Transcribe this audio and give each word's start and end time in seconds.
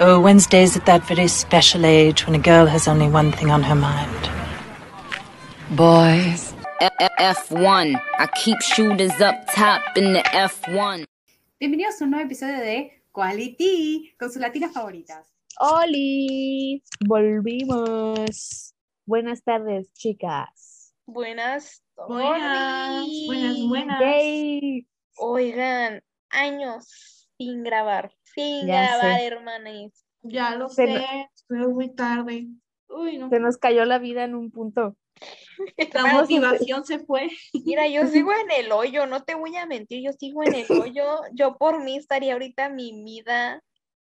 Oh, 0.00 0.18
Wednesday's 0.18 0.76
at 0.76 0.86
that 0.86 1.06
very 1.06 1.28
special 1.28 1.86
age 1.86 2.26
when 2.26 2.34
a 2.34 2.38
girl 2.38 2.66
has 2.66 2.88
only 2.88 3.06
one 3.06 3.30
thing 3.30 3.50
on 3.50 3.62
her 3.62 3.76
mind. 3.76 4.30
Boys. 5.70 6.52
F1. 6.80 7.94
I 8.18 8.26
keep 8.34 8.60
shooters 8.60 9.20
up 9.20 9.46
top 9.54 9.82
in 9.96 10.12
the 10.12 10.22
F1. 10.34 11.04
Bienvenidos 11.60 12.00
a 12.00 12.04
un 12.04 12.10
nuevo 12.10 12.26
episodio 12.26 12.58
de 12.58 13.02
Quality 13.12 14.14
con 14.18 14.32
sus 14.32 14.42
latinas 14.42 14.72
favoritas. 14.72 15.32
¡Holi! 15.60 16.82
Volvimos. 17.06 18.74
Buenas 19.06 19.44
tardes, 19.44 19.92
chicas. 19.94 20.92
Buenas 21.06 21.84
Buenas, 21.96 23.06
buenas, 23.26 23.58
buenas. 23.68 24.00
Yay. 24.00 24.86
Oigan, 25.16 26.02
años 26.30 27.28
sin 27.38 27.62
grabar, 27.62 28.12
sin 28.34 28.66
Ya 28.66 28.98
grabar, 28.98 29.20
sé. 29.62 29.92
Ya 30.22 30.56
lo 30.56 30.68
Se 30.68 30.86
sé, 30.86 31.28
estuve 31.34 31.68
muy 31.68 31.94
tarde. 31.94 32.48
Uy, 32.88 33.18
no. 33.18 33.28
Se 33.28 33.40
nos 33.40 33.58
cayó 33.58 33.84
la 33.84 33.98
vida 33.98 34.24
en 34.24 34.34
un 34.34 34.50
punto. 34.50 34.96
La 35.92 36.06
motivación 36.06 36.84
se 36.84 36.98
fue. 36.98 37.28
Mira, 37.64 37.86
yo 37.86 38.06
sigo 38.06 38.32
en 38.32 38.50
el 38.50 38.72
hoyo, 38.72 39.06
no 39.06 39.22
te 39.22 39.34
voy 39.34 39.56
a 39.56 39.66
mentir, 39.66 40.02
yo 40.02 40.12
sigo 40.12 40.42
en 40.42 40.54
el 40.54 40.66
hoyo. 40.70 41.20
Yo 41.32 41.56
por 41.56 41.82
mí 41.82 41.96
estaría 41.96 42.32
ahorita 42.32 42.68
mi 42.68 43.04
vida 43.04 43.62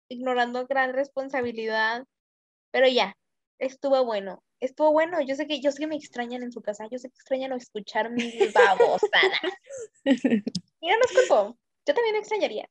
ignorando 0.09 0.66
gran 0.66 0.92
responsabilidad, 0.92 2.04
pero 2.70 2.88
ya, 2.88 3.16
estuvo 3.59 4.04
bueno. 4.04 4.42
Estuvo 4.59 4.92
bueno, 4.92 5.23
yo 5.23 5.34
sé 5.37 5.46
que 5.46 5.60
yo 5.60 5.73
sé 5.73 5.78
que 5.78 5.87
me 5.87 5.96
extrañan 5.96 6.42
en 6.42 6.52
su 6.52 6.60
casa, 6.60 6.87
yo 6.90 6.98
sé 6.98 7.09
que 7.09 7.14
extrañan 7.14 7.52
escuchar 7.52 8.10
mis 8.10 8.34
babosadas. 8.52 9.40
Mira, 10.04 10.96
no 10.96 11.04
es 11.04 11.12
culpo, 11.14 11.56
yo 11.87 11.95
también 11.95 12.12
me 12.12 12.18
extrañaría. 12.18 12.68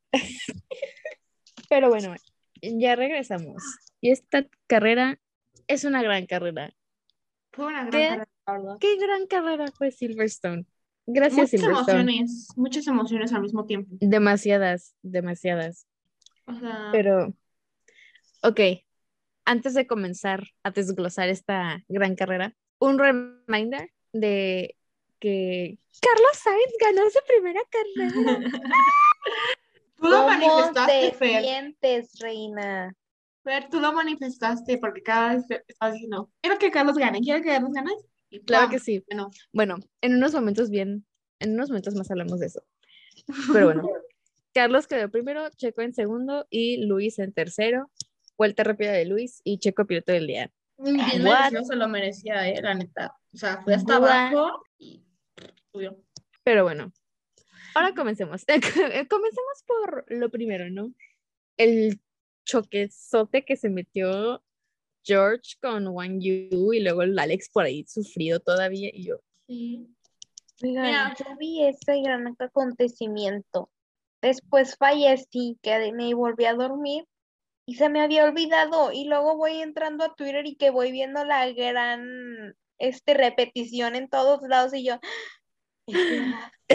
Pero 1.69 1.89
bueno, 1.89 2.15
ya 2.61 2.95
regresamos. 2.95 3.63
Y 4.01 4.11
esta 4.11 4.45
carrera 4.67 5.19
es 5.67 5.83
una 5.83 6.01
gran 6.01 6.25
carrera. 6.25 6.73
Fue 7.51 7.67
una 7.67 7.85
gran 7.85 7.91
¿Qué? 7.91 8.07
carrera, 8.07 8.27
verdad. 8.47 8.77
Qué 8.79 8.97
gran 8.97 9.27
carrera 9.27 9.71
fue 9.71 9.91
Silverstone. 9.91 10.65
Gracias, 11.05 11.37
Muchas 11.37 11.61
Silverstone. 11.61 12.01
emociones, 12.01 12.47
muchas 12.55 12.87
emociones 12.87 13.33
al 13.33 13.41
mismo 13.41 13.65
tiempo. 13.65 13.95
Demasiadas, 13.99 14.95
demasiadas. 15.01 15.87
O 16.45 16.53
sea, 16.53 16.89
Pero, 16.91 17.33
ok, 18.43 18.59
antes 19.45 19.73
de 19.73 19.87
comenzar 19.87 20.43
a 20.63 20.71
desglosar 20.71 21.29
esta 21.29 21.83
gran 21.87 22.15
carrera, 22.15 22.55
un 22.79 22.99
reminder 22.99 23.91
de 24.13 24.75
que 25.19 25.77
Carlos 26.01 26.37
Sainz 26.37 26.73
ganó 26.79 27.09
su 27.09 27.19
primera 27.27 27.61
carrera. 27.69 28.39
tú 29.99 30.07
lo 30.07 30.15
¿Cómo 30.17 30.27
manifestaste, 30.27 31.09
te 31.09 31.13
Fer. 31.13 31.43
sientes, 31.43 32.19
reina? 32.19 32.93
Fer, 33.43 33.69
tú 33.69 33.79
lo 33.79 33.93
manifestaste 33.93 34.77
porque 34.77 35.01
cada 35.01 35.35
vez 35.35 35.45
estás 35.67 35.93
diciendo, 35.93 36.29
quiero 36.41 36.57
que 36.57 36.71
Carlos 36.71 36.97
gane, 36.97 37.19
quiero 37.21 37.41
que 37.41 37.49
Carlos 37.49 37.71
gane. 37.73 37.91
Y 38.29 38.39
Claro 38.41 38.65
¡pam! 38.65 38.71
que 38.71 38.79
sí. 38.79 39.03
Bueno, 39.07 39.29
Bueno, 39.53 39.77
en 40.01 40.15
unos 40.15 40.33
momentos 40.33 40.69
bien, 40.69 41.05
en 41.39 41.53
unos 41.53 41.69
momentos 41.69 41.95
más 41.95 42.11
hablamos 42.11 42.39
de 42.39 42.47
eso. 42.47 42.63
Pero 43.53 43.65
bueno, 43.65 43.83
Carlos 44.53 44.87
quedó 44.87 45.09
primero, 45.09 45.49
Checo 45.51 45.81
en 45.81 45.93
segundo 45.93 46.45
y 46.49 46.85
Luis 46.85 47.19
en 47.19 47.33
tercero. 47.33 47.89
Vuelta 48.37 48.63
rápida 48.63 48.91
de 48.93 49.05
Luis 49.05 49.41
y 49.43 49.57
Checo 49.59 49.85
piloto 49.85 50.11
del 50.11 50.27
día. 50.27 50.51
bien 50.77 51.23
merecido 51.23 51.63
se 51.63 51.75
lo 51.75 51.87
merecía, 51.87 52.47
eh, 52.49 52.61
la 52.61 52.73
neta. 52.73 53.15
O 53.33 53.37
sea, 53.37 53.61
fue 53.63 53.73
hasta 53.75 53.99
What? 53.99 54.09
abajo 54.09 54.63
y 54.77 55.03
subió. 55.71 55.97
Pero 56.43 56.63
bueno, 56.63 56.91
ahora 57.75 57.93
comencemos. 57.93 58.45
comencemos 59.09 59.63
por 59.65 60.05
lo 60.09 60.29
primero, 60.29 60.69
¿no? 60.69 60.93
El 61.57 61.99
choquezote 62.45 63.43
que 63.45 63.55
se 63.55 63.69
metió 63.69 64.43
George 65.03 65.55
con 65.61 65.87
Wang 65.87 66.19
Yu 66.19 66.73
y 66.73 66.79
luego 66.79 67.03
el 67.03 67.17
Alex 67.17 67.49
por 67.49 67.65
ahí 67.65 67.85
sufrido 67.85 68.39
todavía 68.39 68.89
y 68.93 69.03
yo. 69.03 69.19
Sí. 69.47 69.87
Mira. 70.61 71.15
yo 71.17 71.37
vi 71.37 71.63
ese 71.63 72.01
gran 72.01 72.35
acontecimiento. 72.37 73.69
Después 74.21 74.75
fallecí, 74.77 75.57
que 75.61 75.91
me 75.93 76.13
volví 76.13 76.45
a 76.45 76.53
dormir 76.53 77.05
y 77.65 77.75
se 77.75 77.87
me 77.89 78.01
había 78.01 78.25
olvidado. 78.25 78.91
Y 78.91 79.05
luego 79.05 79.37
voy 79.37 79.61
entrando 79.61 80.03
a 80.03 80.15
Twitter 80.15 80.45
y 80.45 80.55
que 80.55 80.69
voy 80.69 80.91
viendo 80.91 81.23
la 81.23 81.49
gran 81.51 82.55
este, 82.77 83.13
repetición 83.13 83.95
en 83.95 84.09
todos 84.09 84.41
lados 84.47 84.73
y 84.73 84.83
yo, 84.83 84.99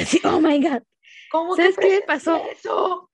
Sí, 0.07 0.21
oh 0.25 0.41
my 0.41 0.61
God. 0.61 0.83
¿cómo 1.31 1.55
que 1.55 1.63
¿Sabes 1.63 1.77
qué 1.79 1.89
me 1.89 2.01
pasó? 2.03 2.43
eso? 2.51 3.11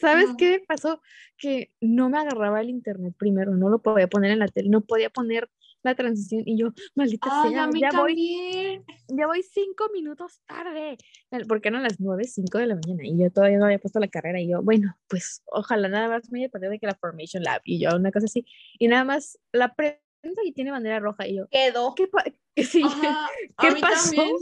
¿Sabes 0.00 0.30
qué 0.38 0.64
pasó? 0.66 1.00
Que 1.38 1.70
no 1.80 2.08
me 2.10 2.18
agarraba 2.18 2.60
el 2.60 2.70
internet 2.70 3.14
primero, 3.18 3.54
no 3.54 3.68
lo 3.68 3.80
podía 3.80 4.08
poner 4.08 4.32
en 4.32 4.40
la 4.40 4.48
tele, 4.48 4.68
no 4.68 4.80
podía 4.80 5.10
poner 5.10 5.48
la 5.82 5.94
transición 5.94 6.42
y 6.44 6.58
yo, 6.58 6.72
maldita 6.96 7.28
Ay, 7.30 7.52
sea, 7.52 7.70
ya 7.78 7.92
voy, 7.92 8.82
ya 9.08 9.26
voy 9.28 9.42
cinco 9.44 9.88
minutos 9.92 10.40
tarde, 10.46 10.96
porque 11.46 11.68
eran 11.68 11.84
las 11.84 12.00
nueve, 12.00 12.24
cinco 12.24 12.58
de 12.58 12.66
la 12.66 12.74
mañana 12.74 13.04
y 13.06 13.16
yo 13.16 13.30
todavía 13.30 13.58
no 13.58 13.66
había 13.66 13.78
puesto 13.78 14.00
la 14.00 14.08
carrera 14.08 14.40
y 14.40 14.48
yo, 14.48 14.62
bueno, 14.62 14.96
pues 15.06 15.42
ojalá 15.46 15.88
nada 15.88 16.08
más 16.08 16.28
me 16.32 16.40
haya 16.40 16.48
perdido 16.48 16.72
de 16.72 16.80
que 16.80 16.86
la 16.88 16.96
Formation 16.96 17.44
Lab 17.44 17.60
y 17.64 17.78
yo 17.78 17.94
una 17.94 18.10
cosa 18.10 18.24
así 18.26 18.44
y 18.78 18.88
nada 18.88 19.04
más 19.04 19.38
la 19.52 19.74
prendo 19.74 20.42
y 20.44 20.52
tiene 20.52 20.72
bandera 20.72 20.98
roja 20.98 21.28
y 21.28 21.36
yo, 21.36 21.46
Quedó. 21.48 21.94
¿qué, 21.94 22.08
pa- 22.08 22.24
sí, 22.56 22.82
Ajá, 22.82 23.28
¿Qué 23.60 23.68
a 23.68 23.70
mí 23.72 23.80
pasó? 23.80 23.94
también. 23.94 24.36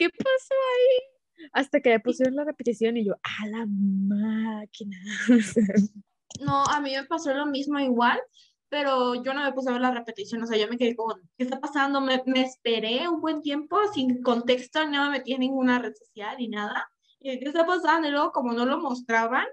¿Qué 0.00 0.08
pasó 0.08 0.54
ahí? 0.54 1.48
Hasta 1.52 1.80
que 1.80 1.90
ya 1.90 1.98
pusieron 1.98 2.34
la 2.34 2.44
repetición 2.44 2.96
y 2.96 3.04
yo, 3.04 3.14
a 3.22 3.46
la 3.48 3.66
máquina. 3.68 4.96
No, 6.40 6.64
a 6.64 6.80
mí 6.80 6.94
me 6.94 7.04
pasó 7.04 7.34
lo 7.34 7.44
mismo 7.44 7.78
igual, 7.80 8.18
pero 8.70 9.16
yo 9.16 9.34
no 9.34 9.42
me 9.42 9.52
puse 9.52 9.68
a 9.68 9.72
ver 9.72 9.82
la 9.82 9.90
repetición, 9.90 10.42
o 10.42 10.46
sea, 10.46 10.56
yo 10.56 10.68
me 10.68 10.78
quedé 10.78 10.94
con, 10.94 11.20
¿qué 11.36 11.44
está 11.44 11.60
pasando? 11.60 12.00
Me, 12.00 12.22
me 12.24 12.40
esperé 12.42 13.08
un 13.08 13.20
buen 13.20 13.42
tiempo 13.42 13.76
sin 13.92 14.22
contexto, 14.22 14.88
no 14.88 15.04
me 15.04 15.18
metí 15.18 15.34
en 15.34 15.40
ninguna 15.40 15.80
red 15.80 15.92
social 15.92 16.36
ni 16.38 16.48
nada. 16.48 16.88
Y 17.18 17.38
¿qué 17.40 17.46
está 17.46 17.66
pasando? 17.66 18.08
Y 18.08 18.12
luego, 18.12 18.32
como 18.32 18.52
no 18.52 18.64
lo 18.64 18.78
mostraban. 18.78 19.44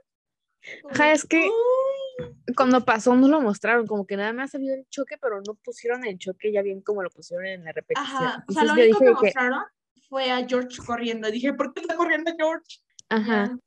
como 0.84 0.94
Ajá, 0.94 1.08
de, 1.08 1.14
es 1.14 1.26
que 1.26 1.50
"Uy". 1.50 2.54
cuando 2.56 2.86
pasó 2.86 3.16
no 3.16 3.28
lo 3.28 3.42
mostraron, 3.42 3.88
como 3.88 4.06
que 4.06 4.16
nada 4.16 4.32
más 4.32 4.56
había 4.56 4.76
el 4.76 4.88
choque, 4.88 5.18
pero 5.18 5.42
no 5.42 5.56
pusieron 5.56 6.06
el 6.06 6.20
choque 6.20 6.54
ya 6.54 6.62
bien 6.62 6.82
como 6.82 7.02
lo 7.04 7.10
pusieron 7.10 7.48
en 7.48 7.66
la 7.66 7.74
repetición. 7.74 8.24
Ajá, 8.24 8.46
o 8.48 8.52
sea, 8.54 8.64
lo 8.64 8.74
único 8.74 9.00
que, 9.00 9.12
mostraron 9.12 9.64
fue 10.10 10.32
a 10.32 10.46
George 10.48 10.78
corriendo. 10.86 11.30
Dije, 11.32 11.54
¿por 11.54 11.74
qué 11.74 11.82
está 11.82 11.96
corriendo 11.96 12.32
George? 12.38 12.78
ajá. 13.10 13.58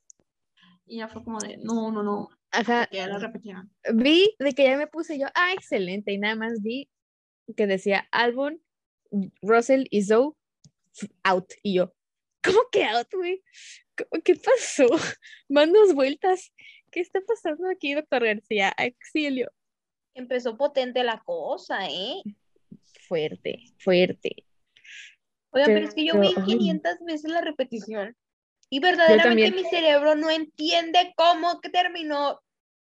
Y 0.85 0.97
ya 0.97 1.07
fue 1.07 1.23
como 1.23 1.39
de, 1.39 1.57
no, 1.57 1.89
no, 1.91 2.03
no, 2.03 2.27
ajá, 2.51 2.85
que 2.87 2.97
ya 2.97 3.07
la 3.07 3.17
repetieron. 3.17 3.71
vi 3.93 4.35
de 4.39 4.51
que 4.53 4.63
ya 4.63 4.75
me 4.75 4.87
puse 4.87 5.17
yo, 5.17 5.27
ah, 5.35 5.53
excelente, 5.53 6.11
y 6.11 6.17
nada 6.17 6.35
más 6.35 6.61
vi 6.61 6.89
que 7.55 7.65
decía 7.65 8.07
Albon, 8.11 8.61
Russell 9.41 9.85
y 9.89 10.03
Zoe 10.03 10.33
out, 11.23 11.49
y 11.63 11.75
yo, 11.75 11.93
¿cómo 12.43 12.59
que 12.71 12.83
out, 12.83 13.07
güey? 13.13 13.41
¿Cómo- 13.95 14.21
¿Qué 14.21 14.35
pasó? 14.35 14.85
Van 15.47 15.71
dos 15.71 15.93
vueltas. 15.93 16.51
¿Qué 16.91 16.99
está 16.99 17.21
pasando 17.25 17.69
aquí, 17.69 17.93
doctor 17.93 18.25
García? 18.25 18.73
Auxilio. 18.77 19.49
Empezó 20.13 20.57
potente 20.57 21.05
la 21.05 21.21
cosa, 21.23 21.87
¿eh? 21.89 22.21
Fuerte, 23.07 23.59
fuerte. 23.79 24.45
Oigan, 25.51 25.73
pero 25.73 25.87
es 25.87 25.93
que 25.93 26.05
yo 26.05 26.19
vi 26.19 26.29
Pero, 26.29 26.41
ay. 26.41 26.57
500 26.57 26.99
veces 27.05 27.31
la 27.31 27.41
repetición 27.41 28.15
y 28.69 28.79
verdaderamente 28.79 29.51
mi 29.51 29.65
cerebro 29.65 30.15
no 30.15 30.29
entiende 30.29 31.13
cómo 31.15 31.59
que 31.59 31.69
terminó 31.69 32.39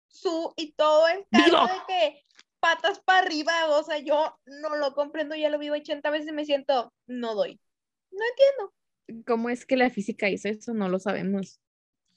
su 0.08 0.52
y 0.56 0.72
todo 0.72 1.06
¡Vivo! 1.30 1.50
caso 1.50 1.66
de 1.66 1.80
que 1.86 2.24
patas 2.58 3.00
para 3.00 3.18
arriba, 3.18 3.52
o 3.68 3.82
sea, 3.82 3.98
yo 3.98 4.38
no 4.46 4.76
lo 4.76 4.94
comprendo, 4.94 5.34
ya 5.34 5.50
lo 5.50 5.58
vi 5.58 5.68
80 5.68 6.08
veces 6.08 6.28
y 6.28 6.32
me 6.32 6.46
siento, 6.46 6.94
no 7.06 7.34
doy. 7.34 7.60
No 8.10 8.20
entiendo. 8.30 9.24
¿Cómo 9.26 9.50
es 9.50 9.66
que 9.66 9.76
la 9.76 9.90
física 9.90 10.30
hizo 10.30 10.48
eso? 10.48 10.72
No 10.72 10.88
lo 10.88 10.98
sabemos. 10.98 11.60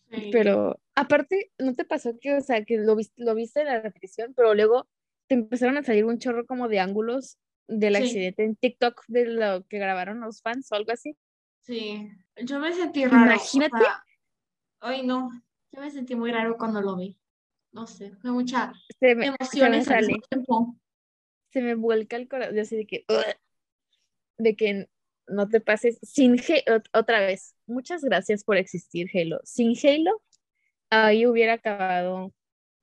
Sí. 0.10 0.30
Pero 0.32 0.80
aparte, 0.96 1.52
¿no 1.58 1.76
te 1.76 1.84
pasó 1.84 2.18
que, 2.18 2.36
o 2.36 2.42
sea, 2.42 2.64
que 2.64 2.78
lo 2.78 2.96
viste, 2.96 3.22
lo 3.22 3.36
viste 3.36 3.60
en 3.60 3.66
la 3.66 3.82
repetición, 3.82 4.34
pero 4.34 4.54
luego 4.54 4.88
te 5.28 5.36
empezaron 5.36 5.78
a 5.78 5.84
salir 5.84 6.06
un 6.06 6.20
chorro 6.20 6.46
como 6.46 6.70
de 6.70 6.80
ángulos 6.80 7.38
del 7.68 7.96
Sí. 7.96 8.04
accidente 8.04 8.44
en 8.44 8.56
TikTok 8.56 9.04
de 9.08 9.26
lo 9.26 9.66
que 9.68 9.78
grabaron 9.80 10.20
los 10.22 10.42
fans 10.42 10.72
o 10.72 10.76
algo 10.76 10.92
así? 10.92 11.16
Sí, 11.62 12.10
yo 12.44 12.60
me 12.60 12.74
sentí 12.74 13.06
raro. 13.06 13.24
o 13.24 13.26
Imagínate. 13.26 13.78
sea, 13.78 14.04
ay, 14.80 15.06
no, 15.06 15.30
yo 15.72 15.82
me 15.82 15.92
sentí 15.92 16.16
muy 16.16 16.32
raro 16.32 16.58
cuando 16.58 16.82
lo 16.82 16.96
vi. 16.96 17.18
No 17.72 17.86
sé, 17.86 18.12
fue 18.22 18.32
mucha 18.32 18.74
Se 19.00 19.14
me, 19.16 19.32
se 19.44 19.70
me 19.70 19.78
al 19.78 20.08
tiempo. 20.30 20.76
se 21.52 21.62
me 21.62 21.76
vuelca 21.76 22.16
el 22.16 22.28
corazón, 22.28 22.56
yo 22.56 22.62
así 22.62 22.78
de 22.78 22.88
que, 22.88 23.06
de 24.38 24.56
que 24.56 24.90
no 25.28 25.50
te 25.50 25.60
pases 25.60 26.00
sin 26.02 26.38
Halo, 26.40 26.82
otra 26.94 27.20
vez, 27.20 27.56
muchas 27.66 28.04
gracias 28.04 28.44
por 28.44 28.58
existir, 28.58 29.10
Halo. 29.14 29.40
Sin 29.44 29.74
Halo, 29.84 30.22
ahí 30.90 31.26
hubiera 31.28 31.54
acabado 31.54 32.34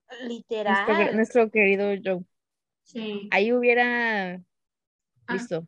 nuestro, 0.09 0.29
Literal. 0.29 1.17
nuestro 1.17 1.51
querido 1.51 1.87
Joe. 2.05 2.25
Sí, 2.83 3.29
Ahí 3.33 3.53
hubiera, 3.53 4.43
Ah. 5.27 5.35
listo, 5.35 5.67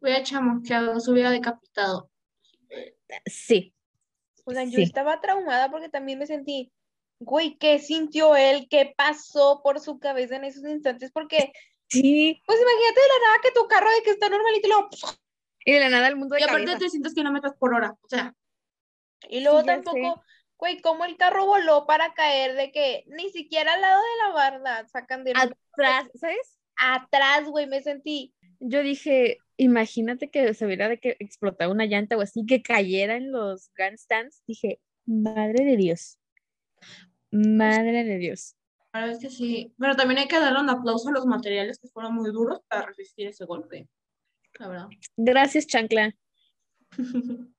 hubiera 0.00 0.22
chamusqueado, 0.22 0.98
se 1.00 1.10
hubiera 1.10 1.30
decapitado. 1.30 2.10
sí, 3.26 3.74
Oigan, 4.44 4.70
yo 4.70 4.76
Sí. 4.78 4.82
estaba 4.82 5.20
traumada 5.20 5.70
porque 5.70 5.88
también 5.88 6.18
me 6.18 6.26
sentí, 6.26 6.72
güey, 7.20 7.56
¿qué 7.58 7.78
sintió 7.78 8.34
él? 8.34 8.66
¿Qué 8.68 8.92
pasó 8.96 9.60
por 9.62 9.78
su 9.78 10.00
cabeza 10.00 10.34
en 10.36 10.44
esos 10.44 10.64
instantes? 10.64 11.12
Porque, 11.12 11.52
Sí, 11.88 12.42
pues 12.46 12.58
imagínate 12.60 13.00
de 13.00 13.06
la 13.08 13.26
nada 13.26 13.38
que 13.42 13.52
tu 13.52 13.68
carro 13.68 13.88
de 13.90 14.02
que 14.02 14.10
está 14.10 14.28
normalito 14.30 14.66
y 14.66 14.70
luego, 14.70 14.88
y 15.64 15.72
de 15.72 15.78
la 15.80 15.90
nada 15.90 16.08
el 16.08 16.16
mundo 16.16 16.34
de 16.34 16.40
Y 16.40 16.44
aparte 16.44 16.64
cabeza. 16.64 16.78
300 16.78 17.12
kilómetros 17.14 17.52
por 17.58 17.74
hora. 17.74 17.94
O 18.02 18.08
sea, 18.08 18.34
y 19.28 19.40
luego 19.40 19.60
Sí, 19.60 19.66
tampoco, 19.66 20.24
güey, 20.56 20.80
cómo 20.80 21.04
el 21.04 21.16
carro 21.18 21.44
voló 21.46 21.86
para 21.86 22.14
caer 22.14 22.56
de 22.56 22.72
que 22.72 23.04
ni 23.08 23.30
siquiera 23.30 23.74
al 23.74 23.82
lado 23.82 24.00
de 24.00 24.26
la 24.26 24.32
barda 24.32 24.88
sacan 24.88 25.22
de 25.22 25.32
Atrás, 25.36 26.08
¿sabes? 26.14 26.58
Atrás, 26.82 27.48
güey, 27.48 27.66
me 27.66 27.82
sentí. 27.82 28.34
Yo 28.60 28.82
dije, 28.82 29.38
imagínate 29.56 30.30
que 30.30 30.54
se 30.54 30.66
hubiera 30.66 30.88
de 30.88 30.98
que 30.98 31.16
explotar 31.18 31.68
una 31.68 31.86
llanta 31.86 32.16
o 32.16 32.20
así, 32.20 32.44
que 32.46 32.62
cayera 32.62 33.16
en 33.16 33.32
los 33.32 33.70
grandstands. 33.74 34.42
Dije, 34.46 34.80
madre 35.06 35.64
de 35.64 35.76
Dios. 35.76 36.18
Madre 37.30 38.04
de 38.04 38.18
Dios. 38.18 38.56
la 38.92 39.00
verdad 39.00 39.16
es 39.16 39.22
que 39.22 39.30
sí. 39.30 39.74
Pero 39.78 39.96
también 39.96 40.18
hay 40.18 40.28
que 40.28 40.38
darle 40.38 40.60
un 40.60 40.70
aplauso 40.70 41.08
a 41.08 41.12
los 41.12 41.26
materiales 41.26 41.78
que 41.78 41.88
fueron 41.88 42.14
muy 42.14 42.30
duros 42.30 42.60
para 42.68 42.86
resistir 42.86 43.26
ese 43.26 43.44
golpe. 43.44 43.88
La 44.58 44.68
verdad. 44.68 44.88
Gracias, 45.16 45.66
Chancla. 45.66 46.14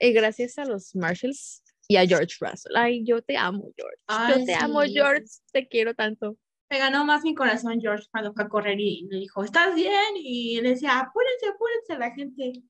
Y 0.00 0.12
gracias 0.12 0.58
a 0.58 0.64
los 0.64 0.94
Marshalls 0.94 1.62
y 1.88 1.96
a 1.96 2.06
George 2.06 2.36
Russell. 2.40 2.76
Ay, 2.76 3.04
yo 3.04 3.22
te 3.22 3.36
amo, 3.36 3.72
George. 3.76 4.02
Ay, 4.06 4.40
yo 4.40 4.44
te 4.44 4.54
amo, 4.54 4.82
sí. 4.82 4.92
George. 4.92 5.24
Te 5.52 5.68
quiero 5.68 5.94
tanto. 5.94 6.36
Me 6.74 6.80
ganó 6.80 7.04
más 7.04 7.22
mi 7.22 7.36
corazón 7.36 7.80
George 7.80 8.08
cuando 8.10 8.32
fue 8.34 8.42
a 8.42 8.48
correr 8.48 8.80
y 8.80 9.06
le 9.08 9.18
dijo, 9.20 9.44
¿estás 9.44 9.76
bien? 9.76 10.16
Y 10.16 10.58
él 10.58 10.64
decía, 10.64 10.98
apúrense, 10.98 11.46
apúrense 11.46 11.96
la 11.96 12.10
gente. 12.10 12.64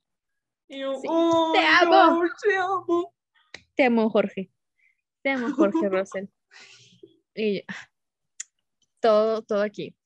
Y 0.68 0.78
yo, 0.78 0.94
Sí, 1.00 1.08
"Oh, 1.10 1.52
te 1.54 1.60
amo". 1.64 2.18
George, 2.20 2.34
te 2.42 2.54
amo. 2.58 3.14
Te 3.74 3.84
amo, 3.84 4.10
Jorge. 4.10 4.50
Te 5.22 5.30
amo, 5.30 5.50
Jorge 5.54 5.88
Russell. 5.88 6.26
Y 7.34 7.64
ah, 7.66 7.88
todo, 9.00 9.40
todo 9.40 9.62
aquí. 9.62 9.96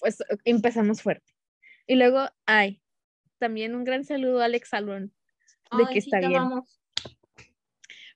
Pues 0.00 0.18
empezamos 0.44 1.00
fuerte. 1.00 1.32
Y 1.86 1.94
luego, 1.94 2.28
ay, 2.44 2.82
también 3.38 3.76
un 3.76 3.84
gran 3.84 4.04
saludo 4.04 4.42
a 4.42 4.46
Alex 4.46 4.74
Albon, 4.74 5.14
de 5.70 5.84
Ay, 5.86 5.94
que 5.94 6.00
sí, 6.00 6.10
está 6.10 6.18
te 6.18 6.26
bien. 6.26 6.40
amamos. 6.42 6.80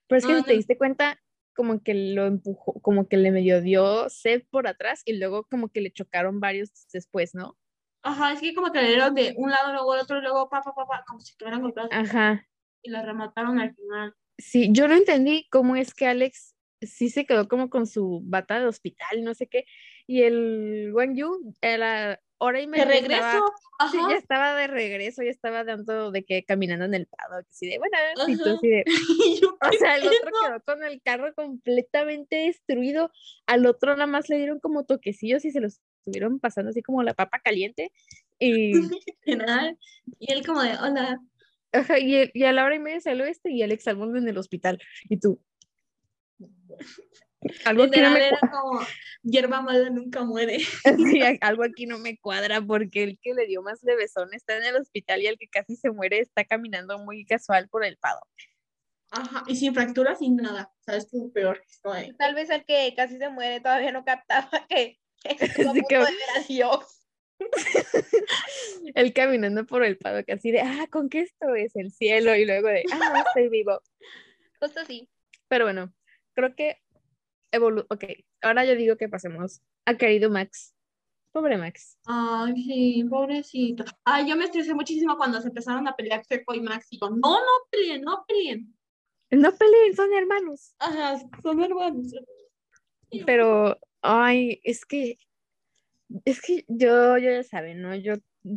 Pero 0.07 0.17
es 0.19 0.25
que 0.25 0.33
No, 0.33 0.39
si 0.39 0.43
te 0.43 0.51
no. 0.51 0.57
diste 0.57 0.77
cuenta, 0.77 1.22
como 1.53 1.81
que 1.81 1.93
lo 1.93 2.25
empujó, 2.25 2.79
como 2.81 3.07
que 3.07 3.17
le 3.17 3.31
medio 3.31 3.61
dio 3.61 4.09
sed 4.09 4.43
por 4.49 4.67
atrás 4.67 5.01
y 5.05 5.17
luego 5.17 5.45
como 5.49 5.69
que 5.69 5.81
le 5.81 5.91
chocaron 5.91 6.39
varios 6.39 6.71
después, 6.91 7.33
¿no? 7.35 7.57
Ajá, 8.03 8.33
es 8.33 8.41
que 8.41 8.53
como 8.53 8.71
que 8.71 8.81
le 8.81 8.89
dieron 8.89 9.15
de 9.15 9.33
un 9.37 9.49
lado, 9.49 9.71
luego 9.71 9.93
al 9.93 10.01
otro, 10.01 10.19
luego 10.19 10.49
pa, 10.49 10.61
pa, 10.61 10.73
pa, 10.73 10.85
pa, 10.85 11.03
como 11.07 11.21
si 11.21 11.31
estuvieran 11.31 11.61
golpeados 11.61 11.91
Ajá. 11.93 12.45
y 12.81 12.89
la 12.89 13.01
remataron 13.01 13.59
al 13.59 13.73
final. 13.73 14.13
Sí, 14.37 14.69
yo 14.71 14.87
no 14.87 14.95
entendí 14.95 15.47
cómo 15.49 15.75
es 15.75 15.93
que 15.93 16.07
Alex 16.07 16.55
sí 16.81 17.09
se 17.09 17.25
quedó 17.25 17.47
como 17.47 17.69
con 17.69 17.87
su 17.87 18.21
bata 18.25 18.59
de 18.59 18.65
hospital, 18.65 19.23
no 19.23 19.33
sé 19.33 19.47
qué, 19.47 19.65
y 20.05 20.23
el 20.23 20.91
Wang 20.93 21.15
Yu, 21.15 21.53
a 21.61 21.77
la 21.77 22.19
hora 22.43 22.59
y 22.59 22.65
De 22.65 22.71
media 22.71 22.85
regreso, 22.85 23.21
estaba- 23.21 23.91
sí, 23.91 23.97
ajá. 23.99 24.09
ya 24.11 24.15
estaba 24.17 24.55
de 24.55 24.67
regreso, 24.67 25.23
ya 25.23 25.29
estaba 25.31 25.63
dando 25.63 26.11
de 26.11 26.23
que 26.23 26.43
caminando 26.43 26.85
en 26.85 26.93
el 26.93 27.07
paddock, 27.07 27.47
así 27.49 27.67
de, 27.67 27.77
bueno, 27.79 27.97
y 28.27 28.37
tú 28.37 28.43
Ajá. 28.43 28.53
así 28.55 28.67
de, 28.69 28.83
o 29.61 29.69
¿qué 29.71 29.77
sea, 29.77 29.95
el 29.97 30.07
otro 30.07 30.31
quedó 30.41 30.61
con 30.63 30.83
el 30.83 31.01
carro 31.01 31.33
completamente 31.33 32.35
destruido, 32.35 33.11
al 33.47 33.65
otro 33.65 33.93
nada 33.93 34.07
más 34.07 34.29
le 34.29 34.37
dieron 34.37 34.59
como 34.59 34.85
toquecillos 34.85 35.45
y 35.45 35.51
se 35.51 35.59
los 35.61 35.81
estuvieron 35.99 36.39
pasando 36.39 36.69
así 36.71 36.81
como 36.81 37.01
la 37.03 37.13
papa 37.13 37.39
caliente, 37.43 37.91
y. 38.39 38.73
Y 40.19 40.31
él 40.33 40.45
como 40.45 40.61
de, 40.61 40.71
hola. 40.77 41.19
ajá, 41.71 41.97
y, 41.97 42.29
y 42.33 42.43
a 42.43 42.51
la 42.51 42.65
hora 42.65 42.75
y 42.75 42.79
media 42.79 42.99
salió 42.99 43.23
este 43.25 43.51
y 43.51 43.63
Alex 43.63 43.87
Albon 43.87 44.15
en 44.17 44.27
el 44.27 44.37
hospital, 44.37 44.79
y 45.09 45.17
tú. 45.17 45.39
Algo 47.65 47.89
que 47.89 48.01
no 48.01 48.11
me 48.11 48.27
era 48.27 48.39
como, 48.39 48.79
hierba 49.23 49.61
mala 49.61 49.89
nunca 49.89 50.23
muere. 50.23 50.57
Sí, 50.97 51.21
algo 51.41 51.63
aquí 51.63 51.85
no 51.85 51.99
me 51.99 52.17
cuadra 52.17 52.61
porque 52.61 53.03
el 53.03 53.19
que 53.19 53.33
le 53.33 53.45
dio 53.47 53.61
más 53.61 53.83
levesón 53.83 54.33
está 54.33 54.57
en 54.57 54.63
el 54.63 54.75
hospital 54.75 55.21
y 55.21 55.27
el 55.27 55.37
que 55.37 55.47
casi 55.47 55.75
se 55.75 55.91
muere 55.91 56.19
está 56.19 56.43
caminando 56.45 56.97
muy 56.99 57.25
casual 57.25 57.69
por 57.69 57.83
el 57.85 57.97
pado. 57.97 58.19
Ajá, 59.11 59.43
y 59.47 59.55
sin 59.55 59.73
fracturas, 59.73 60.19
sin 60.19 60.35
nada. 60.37 60.73
¿Sabes 60.85 61.07
qué 61.09 61.17
es 61.17 61.23
lo 61.23 61.31
peor? 61.31 61.63
Esto 61.69 61.93
de- 61.93 62.13
Tal 62.17 62.33
vez 62.33 62.49
el 62.49 62.65
que 62.65 62.93
casi 62.95 63.17
se 63.17 63.29
muere 63.29 63.59
todavía 63.59 63.91
no 63.91 64.03
captaba 64.03 64.49
que 64.67 64.99
Sí, 65.23 65.81
que- 65.87 65.97
de 65.97 66.07
Dios. 66.47 66.99
Él 68.95 69.13
caminando 69.13 69.65
por 69.65 69.83
el 69.83 69.97
pado, 69.97 70.23
casi 70.25 70.51
de, 70.51 70.61
ah, 70.61 70.87
¿con 70.89 71.09
qué 71.09 71.21
esto 71.21 71.55
es 71.55 71.75
el 71.75 71.91
cielo? 71.91 72.35
Y 72.35 72.45
luego 72.45 72.67
de, 72.67 72.83
ah, 72.91 73.23
estoy 73.27 73.49
vivo. 73.49 73.81
Justo 74.59 74.79
así. 74.81 75.09
Pero 75.47 75.65
bueno, 75.65 75.93
creo 76.33 76.55
que 76.55 76.77
evolu 77.53 77.85
ok, 77.89 78.03
ahora 78.41 78.65
yo 78.65 78.75
digo 78.75 78.97
que 78.97 79.07
pasemos 79.07 79.61
a 79.85 79.95
querido 79.95 80.29
Max. 80.29 80.75
Pobre 81.31 81.57
Max. 81.57 81.97
Ay, 82.05 82.53
sí, 82.55 83.05
pobrecito. 83.09 83.85
Ay, 84.03 84.29
yo 84.29 84.35
me 84.35 84.45
estresé 84.45 84.73
muchísimo 84.75 85.17
cuando 85.17 85.41
se 85.41 85.47
empezaron 85.47 85.87
a 85.87 85.95
pelear 85.95 86.23
Checo 86.23 86.53
y 86.53 86.61
Max. 86.61 86.87
Y 86.91 86.99
yo, 86.99 87.09
no, 87.09 87.17
no 87.17 87.69
peleen, 87.71 88.01
no 88.03 88.23
peleen. 88.27 88.75
No 89.31 89.51
peleen, 89.55 89.95
son 89.95 90.13
hermanos. 90.13 90.75
Ajá, 90.77 91.17
son 91.41 91.63
hermanos. 91.63 92.13
Pero, 93.25 93.79
ay, 94.03 94.61
es 94.63 94.85
que, 94.85 95.17
es 96.25 96.39
que 96.39 96.65
yo, 96.67 97.17
yo 97.17 97.31
ya 97.31 97.43
saben, 97.43 97.81
¿no? 97.81 97.95
Yo, 97.95 98.13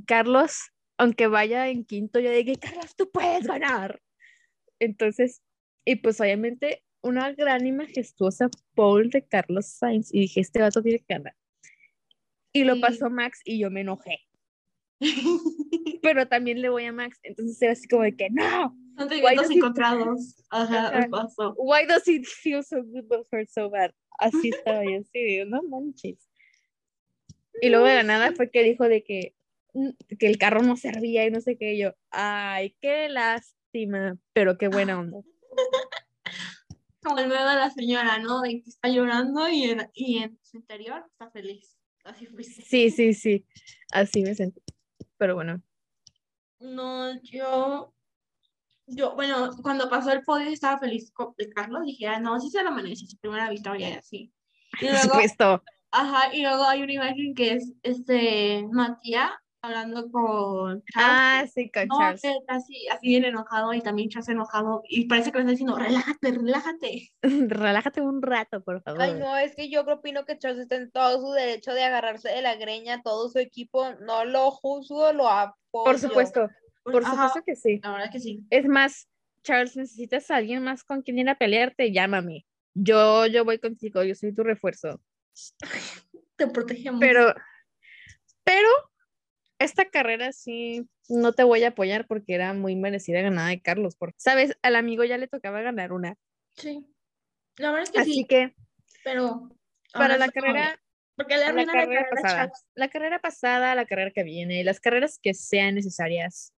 Carlos, 0.07 0.71
aunque 0.99 1.29
vaya 1.29 1.69
en 1.69 1.85
quinto, 1.87 2.21
yo 2.21 2.31
dije, 2.31 2.57
Carlos, 2.59 2.95
tú 2.95 3.11
puedes 3.11 3.47
ganar. 3.47 4.03
Entonces, 4.79 5.43
y 5.87 5.97
pues 5.97 6.21
obviamente 6.21 6.83
una 7.07 7.33
gran 7.33 7.67
y 7.67 7.73
majestuosa 7.73 8.49
pole 8.75 9.09
de 9.11 9.27
Carlos 9.27 9.67
Sainz, 9.67 10.13
y 10.13 10.21
dije, 10.21 10.41
este 10.41 10.61
vato 10.61 10.83
tiene 10.83 10.99
que 10.99 11.15
ganar. 11.15 11.35
Y 12.53 12.65
lo 12.65 12.75
Sí. 12.75 12.81
pasó 12.81 13.11
Max 13.11 13.41
y 13.45 13.59
yo 13.59 13.71
me 13.71 13.83
enojé, 13.83 14.21
pero 16.03 16.27
también 16.29 16.61
le 16.63 16.69
voy 16.69 16.85
a 16.85 16.93
Max, 16.93 17.19
entonces 17.23 17.61
era 17.61 17.73
así 17.73 17.87
como 17.89 18.03
de 18.03 18.17
que, 18.17 18.29
no, 18.31 18.77
sentimientos 18.99 19.51
encontrados. 19.51 20.37
Ajá, 20.51 21.07
pasó. 21.11 21.55
why 21.59 21.87
does 21.87 22.09
it 22.09 22.25
feel 22.27 22.63
so 22.63 22.83
good 22.83 23.05
but 23.09 23.27
hurt 23.31 23.49
so 23.49 23.69
bad? 23.71 23.93
Así 24.19 24.49
estaba 24.49 24.83
yo, 24.85 25.01
así, 25.01 25.45
no 25.47 25.63
manches. 25.65 26.27
Y 27.61 27.69
luego 27.71 27.87
de 27.87 27.97
la 27.97 28.03
nada 28.03 28.33
fue 28.33 28.51
que 28.51 28.63
dijo 28.63 28.89
de 28.89 29.03
que, 29.05 29.35
mm, 29.75 29.91
que 30.19 30.27
el 30.27 30.39
carro 30.39 30.63
no 30.63 30.77
servía 30.77 31.27
y 31.27 31.31
no 31.31 31.41
sé 31.43 31.57
qué, 31.59 31.75
y 31.75 31.79
yo, 31.81 31.95
ay, 32.11 32.75
qué 32.81 33.09
lástima, 33.11 34.17
pero 34.33 34.57
qué 34.57 34.69
buena 34.69 34.99
onda. 34.99 35.19
Como 37.07 37.21
el 37.21 37.29
meme 37.29 37.41
de 37.41 37.55
la 37.57 37.71
señora, 37.71 38.19
¿no? 38.19 38.41
De 38.41 38.63
que 38.63 38.69
está 38.69 38.89
llorando 38.89 39.49
y 39.49 39.63
en, 39.65 39.89
y 39.95 40.19
en 40.19 40.39
su 40.43 40.57
interior 40.57 41.05
está 41.07 41.31
feliz. 41.31 41.77
Así 42.05 42.27
fue. 42.27 42.43
Sí, 42.43 42.91
sí, 42.91 43.15
sí, 43.15 43.47
así 43.93 44.23
me 44.23 44.35
sentí. 44.35 44.61
Pero 45.17 45.35
bueno, 45.37 45.63
No, 46.59 47.21
yo, 47.23 47.95
yo, 48.87 49.15
bueno, 49.15 49.51
cuando 49.63 49.89
pasó 49.89 50.11
el 50.13 50.23
podio 50.23 50.49
estaba 50.51 50.79
feliz 50.79 51.11
con 51.13 51.35
de 51.37 51.49
Carlos, 51.51 51.85
dije, 51.85 52.07
ah, 52.09 52.19
no, 52.21 52.41
sí 52.41 52.51
se 52.51 52.63
lo 52.63 52.73
merece, 52.73 53.07
su 53.07 53.19
primera 53.19 53.51
victoria 53.51 53.91
y 53.91 53.95
así. 53.95 54.33
Y 54.81 54.87
por 54.87 54.91
luego, 54.91 55.03
supuesto. 55.03 55.63
ajá, 55.91 56.35
y 56.35 56.43
luego 56.43 56.65
hay 56.65 56.83
una 56.83 56.93
imagen 56.93 57.35
que 57.35 57.53
es 57.53 57.73
este 57.83 58.67
Matías 58.73 59.31
hablando 59.67 60.11
con 60.11 60.83
Charles. 60.85 60.95
Ah, 60.95 61.45
sí, 61.53 61.71
con 61.71 61.89
No, 61.89 61.99
Charles. 61.99 62.23
así 62.49 62.87
bien 63.03 63.25
enojado 63.25 63.75
y 63.75 63.81
también 63.81 64.09
Charles 64.09 64.29
enojado 64.29 64.83
y 64.89 65.07
parece 65.07 65.31
que 65.33 65.39
le 65.39 65.43
está 65.43 65.51
diciendo, 65.51 65.77
relájate, 65.77 66.33
relájate. 66.33 67.13
Relájate 67.23 68.01
un 68.01 68.23
rato, 68.23 68.63
por 68.63 68.83
favor. 68.83 69.03
Ay, 69.03 69.15
no, 69.15 69.37
es 69.37 69.55
que 69.55 69.69
yo 69.69 69.85
creo 69.85 69.97
opino 69.97 70.25
que 70.25 70.39
Charles 70.39 70.61
está 70.61 70.77
en 70.77 70.91
todo 70.91 71.21
su 71.21 71.33
derecho 71.33 71.73
de 71.73 71.83
agarrarse 71.85 72.29
de 72.29 72.43
la 72.43 72.57
greña, 72.57 73.03
todo 73.03 73.29
su 73.29 73.39
equipo, 73.39 73.95
no 74.01 74.25
lo 74.25 74.51
juzgo, 74.51 75.13
lo 75.13 75.29
apoyo. 75.29 75.57
Por 75.85 75.99
supuesto, 75.99 76.49
por 76.85 77.03
Ajá, 77.03 77.13
supuesto 77.13 77.43
que 77.45 77.57
sí. 77.57 77.81
La 77.83 77.93
verdad 77.93 78.11
que 78.11 78.21
sí. 78.21 78.45
Es 78.51 78.67
más, 78.67 79.09
Charles, 79.43 79.77
necesitas 79.77 80.31
a 80.31 80.37
alguien 80.37 80.63
más 80.63 80.85
con 80.85 81.03
quien 81.03 81.19
ir 81.19 81.29
a 81.29 81.37
pelearte, 81.37 81.93
llámame. 81.93 82.47
Yo, 82.75 83.27
yo 83.27 83.45
voy 83.45 83.59
contigo, 83.59 84.03
yo 84.03 84.15
soy 84.15 84.35
tu 84.35 84.43
refuerzo. 84.43 85.01
Te 86.37 86.47
protegemos. 86.47 87.01
Pero, 87.01 87.35
pero 88.45 88.69
esta 89.59 89.87
carrera 89.87 90.33
sí 90.33 90.89
no 91.09 91.33
te 91.33 91.45
voy 91.45 91.65
a 91.65 91.69
apoyar 91.69 92.07
porque 92.07 92.35
era 92.35 92.53
muy 92.53 92.77
merecida 92.77 93.21
ganada 93.21 93.49
de 93.49 93.61
Carlos. 93.61 93.97
Porque, 93.97 94.17
sabes, 94.19 94.57
al 94.63 94.77
amigo 94.77 95.05
ya 95.05 95.19
le 95.19 95.29
tocaba 95.29 95.61
ganar 95.63 95.93
una. 95.93 96.17
Sí. 96.55 96.87
La 97.57 97.71
verdad 97.71 97.85
es 97.85 97.91
que 97.91 98.01
Así 98.01 98.13
sí, 98.13 98.25
que 98.27 98.55
pero 99.07 99.49
para 99.93 100.19
la 100.19 100.29
carrera, 100.29 100.81
Porque 101.15 101.37
la 101.37 101.53
la 101.53 101.65
carrera 101.65 101.73
carrera 101.73 102.01
a 102.01 102.23
pasada, 102.23 102.53
la 102.75 102.89
carrera 102.89 103.19
pasada, 103.21 103.75
la 103.75 103.87
carrera 103.87 104.11
que 104.11 104.25
viene, 104.25 104.65
las 104.65 104.81
carreras 104.81 105.19
que 105.23 105.33
sean 105.33 105.77
necesarias, 105.77 106.53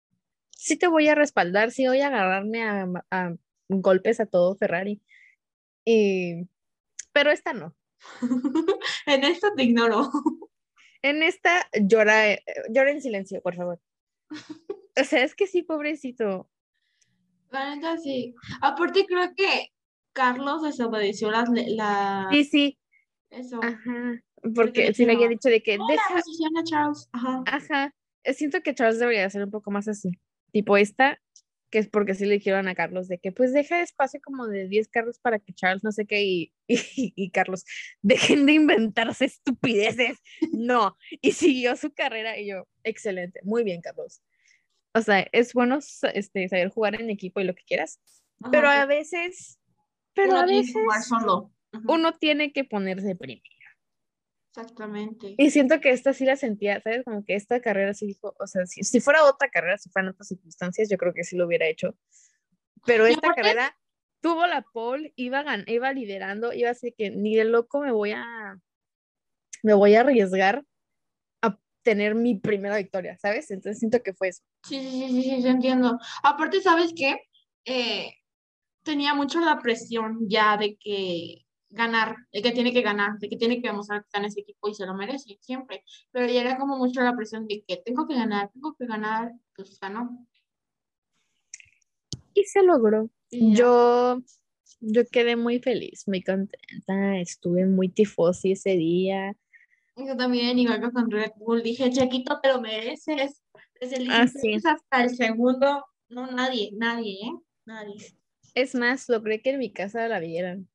sí 0.52 0.78
te 0.78 0.88
voy 0.88 1.10
a 1.10 1.16
respaldar, 1.16 1.72
sí 1.72 1.86
voy 1.86 2.00
a 2.00 2.08
agarrarme 2.08 2.64
a, 2.64 2.88
a 3.12 3.36
golpes 3.68 4.20
a 4.20 4.26
todo 4.26 4.56
Ferrari. 4.56 5.02
Y, 5.86 6.48
pero 7.12 7.32
esta 7.32 7.54
no. 7.54 7.76
en 9.06 9.24
esto 9.26 9.54
te 9.54 9.64
ignoro. 9.64 10.10
En 11.02 11.24
esta 11.24 11.68
llora, 11.82 12.38
llora 12.70 12.92
en 12.92 13.02
silencio, 13.02 13.42
por 13.42 13.56
favor. 13.56 13.80
O 15.00 15.04
sea, 15.04 15.24
es 15.24 15.36
que 15.36 15.48
sí, 15.48 15.62
pobrecito. 15.64 16.50
La 17.50 17.76
neta 17.76 17.98
sí. 17.98 18.34
Aparte 18.62 19.06
creo 19.06 19.34
que 19.36 19.72
Carlos 20.14 20.64
desobedeció 20.64 21.32
las, 21.32 21.50
la, 21.50 22.28
Sí, 22.32 22.44
sí, 22.44 22.78
eso. 23.30 23.60
ajá. 23.64 24.22
Porque 24.56 24.86
Porque 24.88 25.06
le 25.06 25.14
había 25.14 25.28
dicho 25.30 25.50
de 25.50 25.62
que 25.62 25.78
deja, 25.90 26.14
posición 26.16 26.58
a 26.58 26.64
Charles. 26.64 27.10
Ajá. 27.12 27.44
ajá. 27.46 27.96
Siento 28.34 28.62
que 28.62 28.74
Charles 28.76 29.00
debería 29.00 29.30
ser 29.30 29.44
un 29.44 29.52
poco 29.52 29.72
más 29.72 29.88
así. 29.88 30.10
Tipo 30.52 30.78
esta, 30.78 31.20
que 31.70 31.80
es 31.80 31.90
porque 31.90 32.16
sí 32.16 32.26
le 32.26 32.36
dijeron 32.36 32.68
a 32.68 32.76
Carlos 32.76 33.08
de 33.08 33.20
que 33.20 33.32
pues 33.32 33.54
deja 33.54 33.82
espacio 33.82 34.20
como 34.24 34.48
de 34.48 34.68
10 34.68 34.88
carros 34.88 35.20
para 35.20 35.40
que 35.40 35.54
Charles 35.54 35.84
no 35.84 35.92
sé 35.92 36.06
qué 36.06 36.24
y, 36.24 36.54
y, 36.68 37.14
y 37.16 37.30
Carlos, 37.32 37.66
dejen 38.02 38.46
de 38.46 38.54
inventarse 38.54 39.26
estupideces. 39.26 40.18
No. 40.52 40.98
Y 41.22 41.34
siguió 41.34 41.76
su 41.76 41.94
carrera 41.94 42.38
y 42.38 42.48
yo, 42.48 42.68
excelente, 42.84 43.42
muy 43.44 43.64
bien, 43.64 43.82
Carlos. 43.82 44.22
O 44.94 45.02
sea, 45.02 45.28
es 45.32 45.54
bueno 45.54 45.80
este, 46.14 46.50
saber 46.50 46.70
jugar 46.70 47.00
en 47.00 47.10
equipo 47.10 47.40
y 47.40 47.44
lo 47.44 47.54
que 47.54 47.64
quieras, 47.64 48.00
Ajá, 48.42 48.52
pero 48.52 48.70
a 48.70 48.86
veces, 48.86 49.60
pero 50.14 50.30
uno 50.30 50.40
a 50.40 50.46
tiene 50.46 50.66
que 50.66 50.74
jugar 50.74 50.98
veces 50.98 51.10
solo. 51.10 51.54
Uno 51.88 52.14
tiene 52.14 52.54
que 52.54 52.64
ponerse 52.64 53.16
primero. 53.16 53.44
Exactamente. 54.62 55.36
Y 55.38 55.52
siento 55.52 55.80
que 55.80 55.92
esta 55.92 56.14
sí 56.14 56.26
la 56.26 56.36
sentía, 56.36 56.82
¿sabes? 56.82 57.04
Como 57.06 57.24
que 57.24 57.36
esta 57.36 57.62
carrera 57.62 57.94
sí 57.94 58.08
dijo, 58.08 58.36
o 58.40 58.48
sea, 58.48 58.66
si, 58.66 58.84
si 58.84 59.00
fuera 59.00 59.24
otra 59.26 59.50
carrera, 59.50 59.78
si 59.78 59.90
fueran 59.90 60.10
otras 60.12 60.28
circunstancias, 60.30 60.90
yo 60.90 60.98
creo 60.98 61.14
que 61.14 61.24
sí 61.24 61.36
lo 61.38 61.46
hubiera 61.46 61.68
hecho. 61.68 61.96
Pero 62.86 63.06
esta 63.06 63.34
carrera 63.36 63.78
tuvo 64.20 64.48
la 64.48 64.64
pole, 64.64 65.14
iba, 65.16 65.44
gan- 65.44 65.64
iba 65.68 65.94
liderando, 65.94 66.54
iba 66.54 66.72
así 66.72 66.92
que 66.92 67.12
ni 67.12 67.36
de 67.36 67.46
loco 67.46 67.82
me 67.82 67.92
voy 67.92 68.12
a, 68.14 68.60
me 69.62 69.74
voy 69.76 69.94
a 69.96 70.02
arriesgar 70.02 70.66
a 71.44 71.60
tener 71.84 72.16
mi 72.16 72.36
primera 72.40 72.78
victoria, 72.78 73.18
¿sabes? 73.20 73.52
Entonces 73.52 73.78
siento 73.80 74.02
que 74.02 74.14
fue 74.14 74.30
eso. 74.30 74.42
Sí, 74.64 74.80
sí, 74.80 74.90
sí, 74.90 75.08
sí, 75.10 75.22
sí, 75.24 75.42
sí, 75.44 75.48
entiendo. 75.48 76.00
Aparte, 76.24 76.62
¿sabes 76.62 76.94
qué? 76.96 77.18
Eh, 77.66 78.12
tenía 78.84 79.14
mucho 79.14 79.40
la 79.40 79.60
presión 79.60 80.20
ya 80.28 80.58
de 80.58 80.78
que 80.78 81.46
ganar, 81.70 82.16
de 82.32 82.42
que 82.42 82.52
tiene 82.52 82.74
que 82.74 82.82
ganar, 82.82 83.18
de 83.20 83.30
que 83.30 83.38
tiene 83.38 83.62
que 83.62 83.68
demostrar 83.68 84.02
que 84.02 84.08
está 84.08 84.20
en 84.20 84.26
ese 84.26 84.42
equipo 84.42 84.70
y 84.70 84.74
se 84.74 84.86
lo 84.86 84.94
merece 84.94 85.38
siempre. 85.42 85.84
Pero 86.12 86.32
ya 86.32 86.42
era 86.42 86.58
como 86.58 86.78
mucho 86.78 87.02
la 87.02 87.16
presión 87.16 87.48
de 87.48 87.64
que 87.68 87.78
tengo 87.78 88.08
que 88.08 88.16
ganar, 88.16 88.52
tengo 88.54 88.76
que 88.76 88.86
ganar, 88.86 89.34
pues 89.56 89.80
ganó. 89.80 90.26
Y 92.34 92.44
se 92.44 92.64
logró. 92.64 93.10
Y. 93.30 93.56
Yo, 93.56 94.22
yo 94.80 95.06
quedé 95.12 95.36
muy 95.36 95.60
feliz, 95.60 96.04
muy 96.08 96.24
contenta, 96.24 97.18
estuve 97.20 97.66
muy 97.66 97.90
tifosi 97.90 98.54
ese 98.54 98.72
día. 98.72 99.36
Yo 99.96 100.16
también, 100.16 100.60
igual 100.60 100.80
que 100.80 100.92
con 100.92 101.10
Red 101.10 101.32
Bull, 101.38 101.64
dije, 101.64 101.90
Chiquito, 101.90 102.40
te 102.42 102.50
lo 102.50 102.62
mereces. 102.62 103.42
Desde 103.82 103.98
el 103.98 104.08
16 104.08 104.66
hasta 104.66 105.04
el 105.04 105.16
segundo, 105.16 105.84
no, 106.10 106.32
nadie, 106.32 106.72
nadie, 106.74 107.14
¿eh? 107.14 107.32
Nadie. 107.66 107.96
Es 108.54 108.76
más, 108.76 109.10
logré 109.10 109.42
que 109.42 109.52
en 109.52 109.60
mi 109.60 109.72
casa 109.72 110.08
la 110.08 110.20
vieran. 110.20 110.68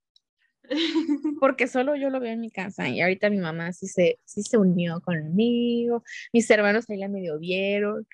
Porque 1.40 1.66
solo 1.66 1.96
yo 1.96 2.10
lo 2.10 2.20
veo 2.20 2.32
en 2.32 2.40
mi 2.40 2.50
casa 2.50 2.88
y 2.88 3.00
ahorita 3.00 3.30
mi 3.30 3.38
mamá 3.38 3.72
sí 3.72 3.86
se, 3.88 4.18
sí 4.24 4.42
se 4.42 4.58
unió 4.58 5.00
conmigo, 5.00 6.02
mis 6.32 6.48
hermanos 6.50 6.88
ahí 6.88 6.98
la 6.98 7.08
medio 7.08 7.38
vieron, 7.38 8.06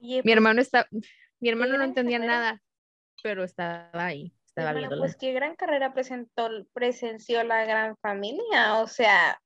Oye, 0.00 0.16
mi 0.16 0.22
pues, 0.22 0.32
hermano 0.34 0.60
está, 0.60 0.88
mi 1.40 1.48
hermano 1.48 1.78
no 1.78 1.84
entendía 1.84 2.18
carrera. 2.18 2.38
nada, 2.40 2.62
pero 3.22 3.44
estaba 3.44 3.90
ahí, 4.06 4.34
estaba 4.46 4.72
viéndola. 4.72 5.00
pues 5.00 5.16
qué 5.16 5.32
gran 5.32 5.54
carrera 5.56 5.94
presentó, 5.94 6.48
presenció 6.72 7.42
la 7.44 7.64
gran 7.64 7.96
familia. 7.98 8.76
O 8.80 8.86
sea, 8.86 9.40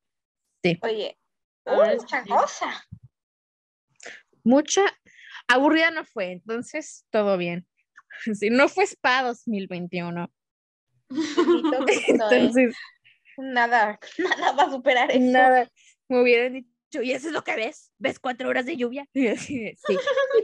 Sí. 0.64 0.78
oye, 0.82 1.16
mucha 1.66 2.24
sí. 2.24 2.28
cosa. 2.28 2.84
Mucha 4.44 4.82
aburrida 5.46 5.90
no 5.90 6.04
fue, 6.04 6.32
entonces 6.32 7.06
todo 7.10 7.36
bien. 7.36 7.66
Sí, 8.34 8.50
no 8.50 8.68
fue 8.68 8.84
SPA 8.86 9.22
2021. 9.22 10.32
¿eh? 11.88 12.04
Entonces, 12.08 12.74
Nada, 13.38 14.00
nada 14.18 14.52
va 14.52 14.62
a 14.64 14.70
superar 14.70 15.10
eso. 15.10 15.20
nada, 15.20 15.70
me 16.08 16.22
hubieran 16.22 16.54
dicho, 16.54 17.02
¿y 17.02 17.12
eso 17.12 17.28
es 17.28 17.32
lo 17.32 17.44
que 17.44 17.54
ves? 17.54 17.92
¿Ves 17.98 18.18
cuatro 18.18 18.48
horas 18.48 18.66
de 18.66 18.76
lluvia? 18.76 19.06
Sí. 19.14 19.74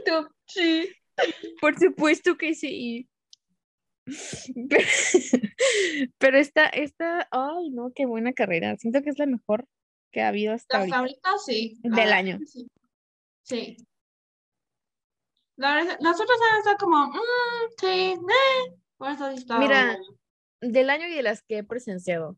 Tú, 0.05 0.27
sí. 0.47 0.89
Por 1.59 1.77
supuesto 1.77 2.37
que 2.37 2.55
sí. 2.55 3.09
Pero, 4.69 4.85
pero 6.17 6.37
esta, 6.37 6.65
esta, 6.67 7.27
ay, 7.31 7.69
no, 7.71 7.91
qué 7.95 8.05
buena 8.05 8.33
carrera. 8.33 8.75
Siento 8.77 9.01
que 9.01 9.09
es 9.09 9.17
la 9.19 9.25
mejor 9.25 9.67
que 10.11 10.21
ha 10.21 10.27
habido 10.29 10.53
hasta 10.53 10.77
ahorita. 10.77 10.97
ahorita 10.99 11.29
sí. 11.43 11.79
Del 11.83 12.13
año. 12.13 12.39
Sí. 12.45 12.67
Sí. 13.43 13.77
La 15.57 15.83
las 15.83 16.19
otras 16.19 16.39
han 16.51 16.59
estado 16.59 16.77
como, 16.77 17.07
mm, 17.07 17.19
sí, 17.79 18.11
eh. 18.13 18.75
Por 18.97 19.11
eso 19.11 19.35
sí 19.35 19.45
Mira, 19.57 19.97
bueno. 19.97 20.17
Del 20.61 20.89
año 20.89 21.07
y 21.07 21.13
de 21.15 21.23
las 21.23 21.41
que 21.43 21.59
he 21.59 21.63
presenciado. 21.63 22.37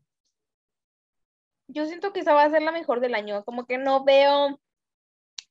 Yo 1.68 1.86
siento 1.86 2.12
que 2.12 2.20
esa 2.20 2.32
va 2.34 2.44
a 2.44 2.50
ser 2.50 2.62
la 2.62 2.72
mejor 2.72 3.00
del 3.00 3.14
año. 3.14 3.44
Como 3.44 3.66
que 3.66 3.78
no 3.78 4.04
veo 4.04 4.60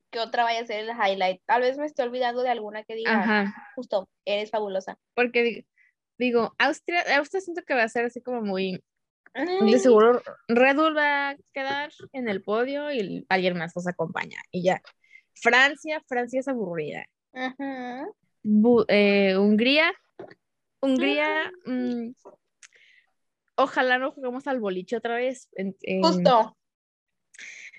que 0.09 0.19
otra 0.19 0.43
vaya 0.43 0.61
a 0.61 0.65
ser 0.65 0.83
el 0.83 0.89
highlight. 0.89 1.41
Tal 1.45 1.61
vez 1.61 1.77
me 1.77 1.85
estoy 1.85 2.05
olvidando 2.07 2.41
de 2.41 2.49
alguna 2.49 2.83
que 2.83 2.95
diga, 2.95 3.19
Ajá. 3.21 3.53
justo, 3.75 4.09
eres 4.25 4.49
fabulosa. 4.49 4.97
Porque 5.13 5.43
di- 5.43 5.67
digo, 6.17 6.55
Austria, 6.57 7.03
Austria 7.17 7.41
siento 7.41 7.61
que 7.63 7.75
va 7.75 7.83
a 7.83 7.89
ser 7.89 8.05
así 8.05 8.21
como 8.21 8.41
muy, 8.41 8.83
de 9.35 9.77
seguro, 9.79 10.23
Red 10.47 10.75
Bull 10.77 10.97
va 10.97 11.29
a 11.29 11.37
quedar 11.53 11.91
en 12.13 12.27
el 12.27 12.41
podio 12.41 12.91
y 12.91 13.23
alguien 13.29 13.57
más 13.57 13.73
los 13.75 13.87
acompaña. 13.87 14.37
Y 14.51 14.63
ya. 14.63 14.81
Francia, 15.35 16.01
Francia 16.07 16.39
es 16.39 16.47
aburrida. 16.47 17.05
ajá. 17.33 18.07
Bu- 18.43 18.85
eh, 18.87 19.37
Hungría, 19.37 19.91
Hungría, 20.79 21.51
ojalá 23.57 23.97
no 23.97 24.11
juguemos 24.11 24.47
al 24.47 24.59
boliche 24.59 24.95
otra 24.97 25.15
vez. 25.15 25.49
En, 25.53 25.75
en 25.81 26.01
Justo. 26.03 26.57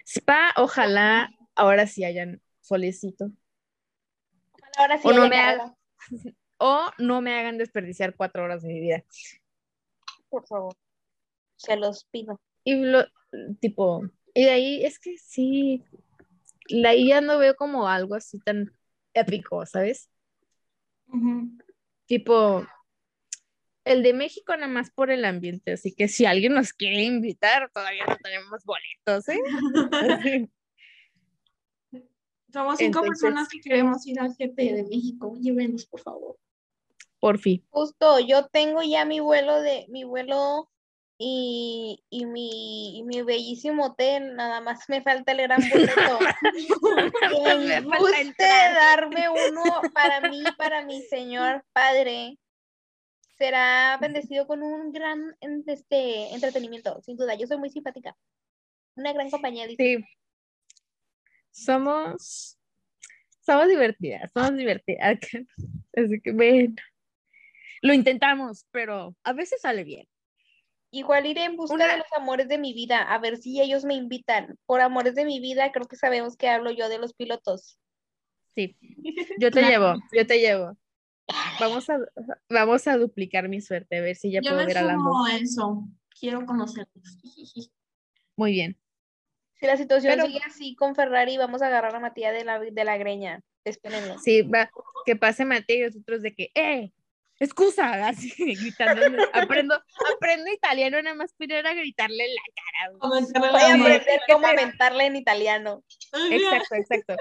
Spa, 0.07 0.53
ojalá 0.57 1.31
ahora 1.55 1.87
sí 1.87 2.05
hayan 2.05 2.41
solecito. 2.61 3.31
Ahora 4.77 4.99
sí 4.99 5.09
O 5.09 5.13
no 5.13 5.29
me 5.29 5.37
ganado, 5.37 5.63
haga- 6.11 6.35
O 6.59 6.91
no 6.99 7.21
me 7.21 7.39
hagan 7.39 7.59
desperdiciar 7.59 8.15
cuatro 8.15 8.45
horas 8.45 8.63
de 8.63 8.69
mi 8.69 8.81
vida. 8.81 9.05
por 10.29 10.47
favor. 10.47 10.75
Se 11.57 11.77
los 11.77 12.05
pido. 12.05 12.41
Y 12.65 12.75
lo, 12.77 13.05
tipo, 13.61 14.03
y 14.35 14.45
de 14.45 14.51
ahí 14.51 14.85
es 14.85 14.99
que 14.99 15.17
sí, 15.19 15.85
la 16.69 16.95
ya 16.95 17.21
no 17.21 17.39
veo 17.39 17.57
como 17.57 17.89
algo 17.89 18.15
así 18.15 18.39
tan 18.39 18.73
épico, 19.15 19.65
¿sabes? 19.67 20.11
Tipo, 22.07 22.67
el 23.89 24.03
de 24.03 24.13
México 24.13 24.55
nada 24.57 24.69
más 24.69 24.91
por 24.91 25.11
el 25.11 25.25
ambiente, 25.25 25.73
así 25.73 25.95
que 25.95 26.09
si 26.09 26.27
alguien 26.27 26.55
nos 26.55 26.73
quiere 26.73 27.03
invitar, 27.03 27.71
todavía 27.73 28.05
no 28.07 28.17
tenemos 28.23 28.65
boletos, 28.65 29.29
¿eh? 29.29 29.39
Somos 32.53 32.79
cinco 32.79 33.01
Entonces- 33.01 33.23
personas 33.23 33.49
que 33.49 33.61
queremos 33.61 34.07
ir 34.07 34.19
al 34.21 34.35
GP 34.35 34.57
de 34.57 34.85
México. 34.85 35.37
Llévenos, 35.41 35.87
por 35.87 36.01
favor. 36.01 36.37
Por 37.21 37.39
fin. 37.39 37.65
Justo, 37.71 38.21
yo 38.21 38.47
tengo 38.47 38.81
ya 38.83 39.05
mi 39.05 39.21
vuelo 39.21 39.61
de 39.61 39.85
mi 39.89 40.05
vuelo 40.05 40.71
y, 41.19 42.03
y 42.11 42.27
mi, 42.27 42.99
y 42.99 43.03
mi 43.03 43.23
bellísimo 43.23 43.87
hotel, 43.87 44.37
nada 44.37 44.61
más 44.61 44.89
me 44.89 45.03
falta 45.03 45.33
el 45.33 45.43
gran 45.43 45.61
boleto. 45.69 46.19
Me 47.89 47.99
guste 47.99 48.45
darme 48.45 49.29
uno 49.29 49.65
para 49.93 50.29
mí, 50.29 50.43
para 50.57 50.85
mi 50.85 51.03
señor 51.03 51.65
padre, 51.73 52.39
será 53.39 53.97
bendecido 54.01 54.47
con 54.47 54.63
un 54.63 54.93
gran 54.93 55.37
este, 55.67 56.35
entretenimiento, 56.35 57.01
sin 57.03 57.17
duda. 57.17 57.35
Yo 57.37 57.47
soy 57.47 57.57
muy 57.57 57.71
simpática. 57.71 58.17
Una 58.97 59.13
gran 59.13 59.31
compañía, 59.31 59.67
dice. 59.67 59.99
Sí. 59.99 60.05
Somos, 61.53 62.59
somos 63.41 63.69
divertidas, 63.69 64.31
somos 64.33 64.57
divertidas. 64.57 65.19
Así 65.97 66.21
que 66.21 66.33
bueno, 66.33 66.75
lo 67.81 67.95
intentamos, 67.95 68.67
pero 68.71 69.15
a 69.23 69.33
veces 69.33 69.61
sale 69.61 69.85
bien. 69.85 70.07
Igual 70.91 71.27
iré 71.27 71.45
en 71.45 71.57
busca 71.57 71.75
Una- 71.75 71.89
de 71.93 71.99
los 71.99 72.13
amores 72.17 72.49
de 72.49 72.59
mi 72.59 72.73
vida, 72.73 73.03
a 73.03 73.19
ver 73.19 73.37
si 73.37 73.61
ellos 73.61 73.85
me 73.85 73.95
invitan. 73.95 74.59
Por 74.67 74.81
amores 74.81 75.15
de 75.15 75.25
mi 75.25 75.39
vida, 75.39 75.71
creo 75.71 75.87
que 75.87 75.97
sabemos 75.97 76.37
que 76.37 76.49
hablo 76.49 76.71
yo 76.71 76.89
de 76.89 76.99
los 76.99 77.13
pilotos. 77.15 77.79
Sí, 78.55 78.77
yo 79.41 79.51
te 79.51 79.63
llevo, 79.63 79.95
yo 80.13 80.27
te 80.27 80.39
llevo. 80.39 80.77
Vamos 81.61 81.89
a, 81.91 81.99
vamos 82.49 82.87
a 82.89 82.97
duplicar 82.97 83.49
mi 83.49 83.61
suerte, 83.61 83.99
a 83.99 84.01
ver 84.01 84.17
si 84.17 84.31
ya 84.31 84.41
Yo 84.41 84.51
puedo 84.51 84.63
me 84.63 84.67
ver 84.67 84.79
a 84.79 84.83
las 84.83 84.97
dos. 84.97 85.05
sumo 85.05 85.27
a 85.27 85.37
eso. 85.37 85.85
Quiero 86.19 86.47
conocerlos. 86.47 87.19
Muy 88.37 88.53
bien. 88.53 88.77
Si 89.61 89.67
la 89.67 89.77
situación 89.77 90.13
Pero- 90.15 90.27
sigue 90.27 90.41
así 90.47 90.77
con 90.77 90.95
Ferrari, 90.95 91.37
vamos 91.37 91.63
a 91.63 91.67
agarrar 91.67 91.95
a 91.95 92.01
Matías 92.01 92.33
de 92.33 92.45
la, 92.45 92.61
de 92.61 92.85
la 92.85 92.97
greña. 92.97 93.43
Espérenlo. 93.65 94.19
Sí, 94.21 94.43
va, 94.43 94.71
que 95.05 95.17
pase 95.17 95.45
Mateo 95.45 95.77
y 95.77 95.91
nosotros 95.91 96.23
de 96.23 96.35
que, 96.35 96.51
¡eh! 96.55 96.93
¡Excusa! 97.41 98.09
Así 98.09 98.33
gritando. 98.61 99.03
Aprendo, 99.33 99.75
aprendo 100.17 100.51
italiano, 100.53 101.03
nada 101.03 101.15
más 101.17 101.33
para 101.35 101.59
ir 101.59 101.67
a 101.67 101.75
gritarle 101.75 102.25
en 102.25 102.35
la 102.35 102.43
cara. 102.55 102.99
Comentarle 102.99 103.49
Voy 103.51 103.61
a 103.61 103.75
aprender 103.75 104.21
cómo 104.33 104.47
aventarle 104.47 105.07
en 105.07 105.17
italiano. 105.17 105.85
Exacto, 106.31 106.75
exacto. 106.77 107.17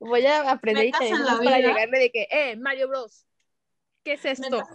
Voy 0.00 0.26
a 0.26 0.50
aprender 0.50 0.86
italiano 0.86 1.38
para 1.44 1.58
llegarle 1.58 1.98
de 1.98 2.10
que, 2.10 2.26
¡eh! 2.30 2.56
Mario 2.56 2.88
Bros. 2.88 3.26
¿Qué 4.04 4.12
es 4.12 4.24
esto? 4.24 4.50
Metas, 4.50 4.68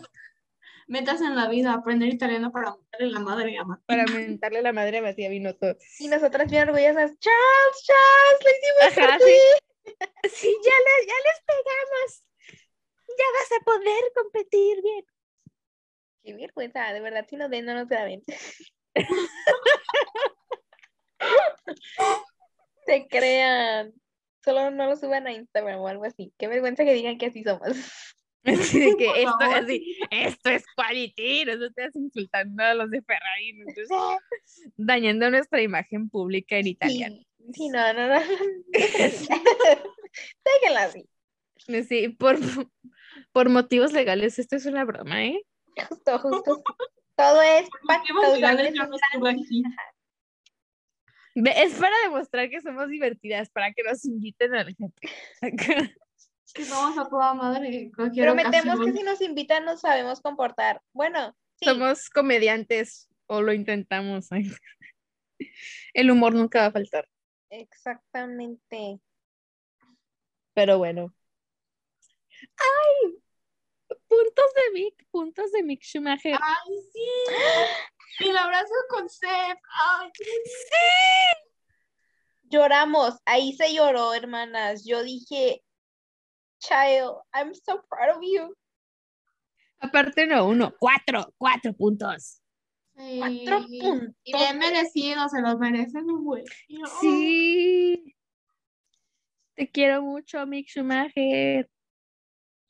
metas 0.88 1.22
en 1.22 1.36
la 1.36 1.48
vida, 1.48 1.74
aprender 1.74 2.10
italiano 2.10 2.52
para 2.52 2.72
montarle 2.72 3.08
la 3.12 3.20
madre 3.20 3.58
a 3.58 3.64
Martín. 3.64 3.86
Para 3.86 4.06
mentarle 4.08 4.62
la 4.62 4.74
madre 4.74 4.98
a 4.98 5.02
Matías 5.02 5.30
Binotto. 5.32 5.78
Y 6.00 6.08
nosotras 6.08 6.50
bien 6.50 6.68
orgullosas, 6.68 7.18
Charles, 7.20 7.84
Charles, 7.86 8.40
lo 8.44 8.50
hicimos 8.50 8.98
Ajá, 9.08 9.20
sí. 9.20 9.26
ti". 9.26 10.30
Sí, 10.30 10.48
ya, 10.64 10.72
le- 10.72 11.08
ya 11.08 11.14
les 11.26 11.40
pegamos. 11.46 12.24
Ya 13.08 13.26
vas 13.34 13.52
a 13.60 13.64
poder 13.66 14.04
competir 14.16 14.82
bien. 14.84 15.06
Qué 16.24 16.34
vergüenza, 16.34 16.94
de 16.94 17.00
verdad, 17.02 17.26
si 17.30 17.38
lo 17.38 17.50
den, 17.50 17.66
no 17.66 17.74
nos 17.74 17.88
da 17.88 18.06
bien. 18.06 18.24
Se 22.86 23.08
crean. 23.08 23.94
Solo 24.44 24.72
no 24.72 24.86
lo 24.88 24.96
suban 24.96 25.28
a 25.28 25.34
Instagram 25.34 25.80
o 25.80 25.88
algo 25.88 26.06
así. 26.06 26.34
Qué 26.38 26.48
vergüenza 26.48 26.84
que 26.86 26.94
digan 26.94 27.18
que 27.18 27.28
así 27.28 27.44
somos. 27.44 27.76
Así 28.46 28.80
de 28.80 28.96
que 28.96 29.24
esto, 29.24 29.38
así, 29.42 30.00
esto 30.12 30.50
es 30.50 30.64
quality, 30.76 31.46
no 31.46 31.66
estás 31.66 31.96
insultando 31.96 32.64
a 32.64 32.74
los 32.74 32.90
de 32.90 33.02
Ferrari, 33.02 33.54
no 33.54 33.66
dañando 34.78 35.30
nuestra 35.30 35.62
imagen 35.62 36.10
pública 36.10 36.58
en 36.58 36.68
italiano. 36.68 37.18
Sí, 37.38 37.52
sí, 37.54 37.70
no, 37.70 37.94
no, 37.94 38.08
no. 38.08 38.20
Déjenla 40.46 40.84
así. 40.84 41.06
Sí, 41.88 42.10
por, 42.10 42.40
por 43.34 43.50
motivos 43.50 43.92
legales, 43.92 44.40
esto 44.40 44.56
es 44.56 44.66
una 44.66 44.86
broma, 44.86 45.26
¿eh? 45.26 45.42
Justo, 45.90 46.20
justo. 46.20 46.64
Todo 47.16 47.42
es 47.42 47.68
para 47.86 48.00
Motivos 48.00 48.34
legales, 48.34 48.74
yo 48.74 48.88
no 48.88 48.96
estuve 48.96 49.32
aquí. 49.32 49.64
Ve, 51.36 51.54
Es 51.58 51.74
para 51.74 51.96
demostrar 52.04 52.50
que 52.50 52.62
somos 52.62 52.88
divertidas, 52.88 53.50
para 53.50 53.74
que 53.74 53.84
nos 53.84 54.06
inviten 54.06 54.56
a 54.56 54.64
la 54.64 54.72
gente. 54.74 55.10
Que 56.54 56.66
somos 56.66 56.98
a 56.98 57.08
toda 57.08 57.34
madre 57.34 57.92
Prometemos 57.96 58.80
que 58.80 58.92
si 58.92 59.04
nos 59.04 59.22
invitan 59.22 59.66
nos 59.66 59.82
sabemos 59.82 60.22
comportar. 60.22 60.82
Bueno, 60.94 61.36
sí. 61.56 61.66
Somos 61.66 62.10
comediantes, 62.10 63.08
o 63.28 63.42
lo 63.42 63.54
intentamos. 63.54 64.30
El 65.94 66.12
humor 66.12 66.34
nunca 66.34 66.62
va 66.62 66.66
a 66.68 66.72
faltar, 66.72 67.08
Exactamente. 67.50 69.00
pero 70.54 70.78
bueno. 70.78 71.14
¡Ay! 72.58 73.16
Puntos 74.08 74.54
de 74.56 74.72
Mick, 74.74 75.08
puntos 75.12 75.52
de 75.52 75.64
Mick 75.64 75.84
Schumacher. 75.84 76.38
¡Ay, 76.42 76.76
sí! 76.92 78.26
Y 78.26 78.30
el 78.30 78.38
abrazo 78.38 78.74
con 78.90 79.10
Seth. 79.10 79.30
¡Ay, 79.30 80.10
qué 80.14 80.26
Lloramos, 82.44 83.16
ahí 83.26 83.54
se 83.54 83.74
lloró, 83.74 84.14
hermanas. 84.14 84.84
Yo 84.84 85.04
dije, 85.04 85.64
child, 86.60 87.22
I'm 87.34 87.54
so 87.54 87.82
proud 87.90 88.16
of 88.18 88.22
you. 88.22 88.54
Aparte 89.82 90.26
no, 90.28 90.48
uno, 90.48 90.74
cuatro, 90.80 91.34
cuatro 91.38 91.74
puntos. 91.74 92.42
Cuatro 92.94 93.64
Sí. 93.68 93.80
puntos. 93.82 94.16
Y 94.24 94.34
bien 94.36 94.58
merecido, 94.58 95.30
se 95.30 95.42
los 95.42 95.58
merecen 95.58 96.10
un 96.10 96.24
buen. 96.26 96.44
Y 96.68 96.80
yo, 96.80 96.86
Sí. 97.02 98.16
Te 99.56 99.70
quiero 99.72 100.02
mucho, 100.02 100.46
Mick 100.46 100.68
Schumacher. 100.70 101.70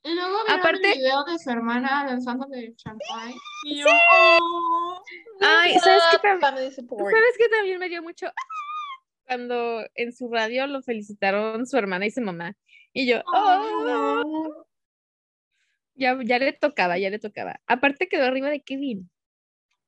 Y 0.04 0.14
luego 0.16 0.38
Aparte- 0.48 0.92
el 0.94 0.98
video 1.00 1.24
de 1.26 1.38
su 1.38 1.50
hermana 1.50 2.06
lanzándole 2.06 2.74
champagne. 2.76 3.36
Y 3.66 3.80
yo, 3.82 3.86
oh. 4.16 5.02
Ay, 5.42 5.78
¿sabes 5.80 6.02
qué, 6.12 6.18
tam- 6.28 6.40
Family 6.40 6.72
support. 6.72 7.12
¿sabes 7.12 7.36
qué 7.38 7.50
también 7.50 7.80
me 7.80 7.90
dio 7.90 8.02
mucho? 8.02 8.28
Cuando 9.28 9.84
en 9.96 10.14
su 10.16 10.30
radio 10.32 10.66
lo 10.68 10.82
felicitaron 10.82 11.68
su 11.68 11.78
hermana 11.78 12.06
y 12.08 12.12
su 12.12 12.22
mamá. 12.22 12.56
Y 12.94 13.08
yo, 13.08 13.22
"Oh". 13.28 14.24
Oh. 14.26 14.66
ya, 15.96 16.18
ya 16.24 16.40
le 16.40 16.54
tocaba, 16.54 16.98
ya 16.98 17.10
le 17.10 17.20
tocaba. 17.20 17.60
Aparte 17.68 18.08
quedó 18.08 18.26
arriba 18.26 18.50
de 18.50 18.62
Kevin. 18.62 19.10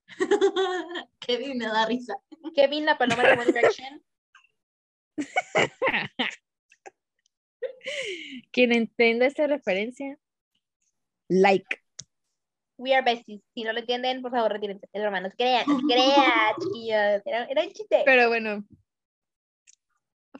Kevin 1.20 1.58
me 1.58 1.66
da 1.66 1.86
risa. 1.86 2.16
Kevin, 2.54 2.86
la 2.86 2.98
paloma 2.98 3.24
de 3.24 3.34
One 3.34 3.46
Direction. 3.46 4.04
Quien 8.52 8.74
entienda 8.74 9.26
esa 9.26 9.48
referencia, 9.48 10.20
like. 11.30 11.82
We 12.78 12.94
are 12.94 13.04
besties. 13.04 13.42
Si 13.54 13.64
no 13.64 13.74
lo 13.74 13.80
entienden, 13.80 14.22
por 14.22 14.32
favor, 14.32 14.52
retírense. 14.52 14.88
Es 14.92 15.02
broma, 15.02 15.22
no 15.22 15.30
se 15.30 15.36
crean, 15.36 15.66
no 15.68 15.80
se 15.80 15.86
crean, 15.86 16.56
chiquillos. 16.60 17.22
Era, 17.26 17.46
era 17.46 17.64
un 17.64 17.72
chiste. 17.72 18.02
Pero 18.06 18.28
bueno, 18.28 18.66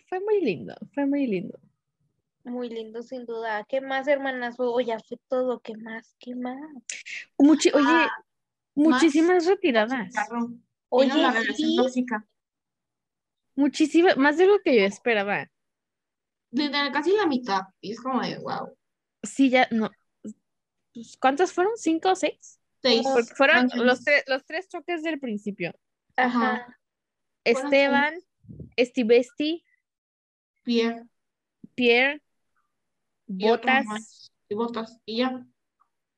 fue 0.08 0.20
muy 0.20 0.42
lindo, 0.42 0.76
fue 0.94 1.06
muy 1.06 1.28
lindo. 1.28 1.60
Muy 2.44 2.70
lindo, 2.70 3.04
sin 3.04 3.26
duda. 3.26 3.64
¿Qué 3.68 3.82
más, 3.82 4.08
hermanas? 4.08 4.56
Oh, 4.58 4.80
ya 4.80 5.00
fue 5.00 5.18
todo. 5.28 5.60
¿Qué 5.60 5.76
más? 5.78 6.16
¿Qué 6.20 6.36
más? 6.36 6.60
Muchi- 7.38 7.72
oye, 7.74 7.86
Ah, 7.88 8.10
muchísimas 8.76 9.46
retiradas. 9.46 10.14
Oye, 10.90 11.12
relación 11.12 11.56
sí. 11.56 11.76
tóxica. 11.76 12.28
Muchísimas, 13.56 14.18
más 14.18 14.38
de 14.38 14.48
lo 14.48 14.60
que 14.62 14.76
yo 14.80 14.86
esperaba. 14.86 15.50
Desde 16.50 16.92
casi 16.92 17.12
la 17.14 17.28
mitad. 17.28 17.62
Y 17.80 17.92
es 17.92 18.02
como 18.02 18.22
de, 18.22 18.38
wow. 18.40 18.76
Sí, 19.24 19.50
ya, 19.50 19.68
no. 19.72 19.92
pues, 20.94 21.18
¿Cuántos 21.20 21.54
fueron? 21.54 21.78
¿Cinco 21.78 22.12
o 22.12 22.16
seis? 22.16 22.60
Seis. 22.82 23.04
Porque 23.04 23.36
fueron 23.36 23.70
los, 23.76 24.04
tres 24.04 24.24
los 24.28 24.44
tres 24.46 24.68
choques 24.68 25.04
del 25.04 25.20
principio. 25.20 25.74
Ajá. 26.16 26.78
Esteban, 27.44 28.16
Estibesti, 28.76 29.64
Pierre. 30.64 31.06
Pierre, 31.76 32.22
y 33.38 33.48
Botas 33.48 33.86
más. 33.86 34.32
Y 34.50 34.56
botas. 34.56 35.00
Y 35.06 35.18
ya. 35.18 35.46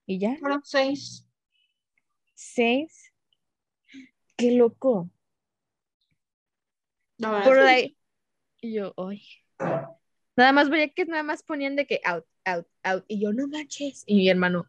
y 0.05 0.19
ya, 0.19 0.35
Fueron 0.37 0.61
seis. 0.63 1.27
seis. 2.33 3.11
Qué 4.35 4.51
loco. 4.51 5.09
Por 7.17 7.59
ahí. 7.59 7.97
Y 8.61 8.73
yo, 8.73 8.93
ay. 8.97 9.21
Nada 10.35 10.51
más 10.51 10.69
veía 10.69 10.89
que 10.89 11.05
nada 11.05 11.23
más 11.23 11.43
ponían 11.43 11.75
de 11.75 11.85
que 11.85 12.01
out, 12.03 12.25
out, 12.45 12.67
out. 12.83 13.05
Y 13.07 13.21
yo, 13.21 13.33
no 13.33 13.47
manches. 13.47 14.03
Y 14.07 14.15
mi 14.15 14.29
hermano, 14.29 14.65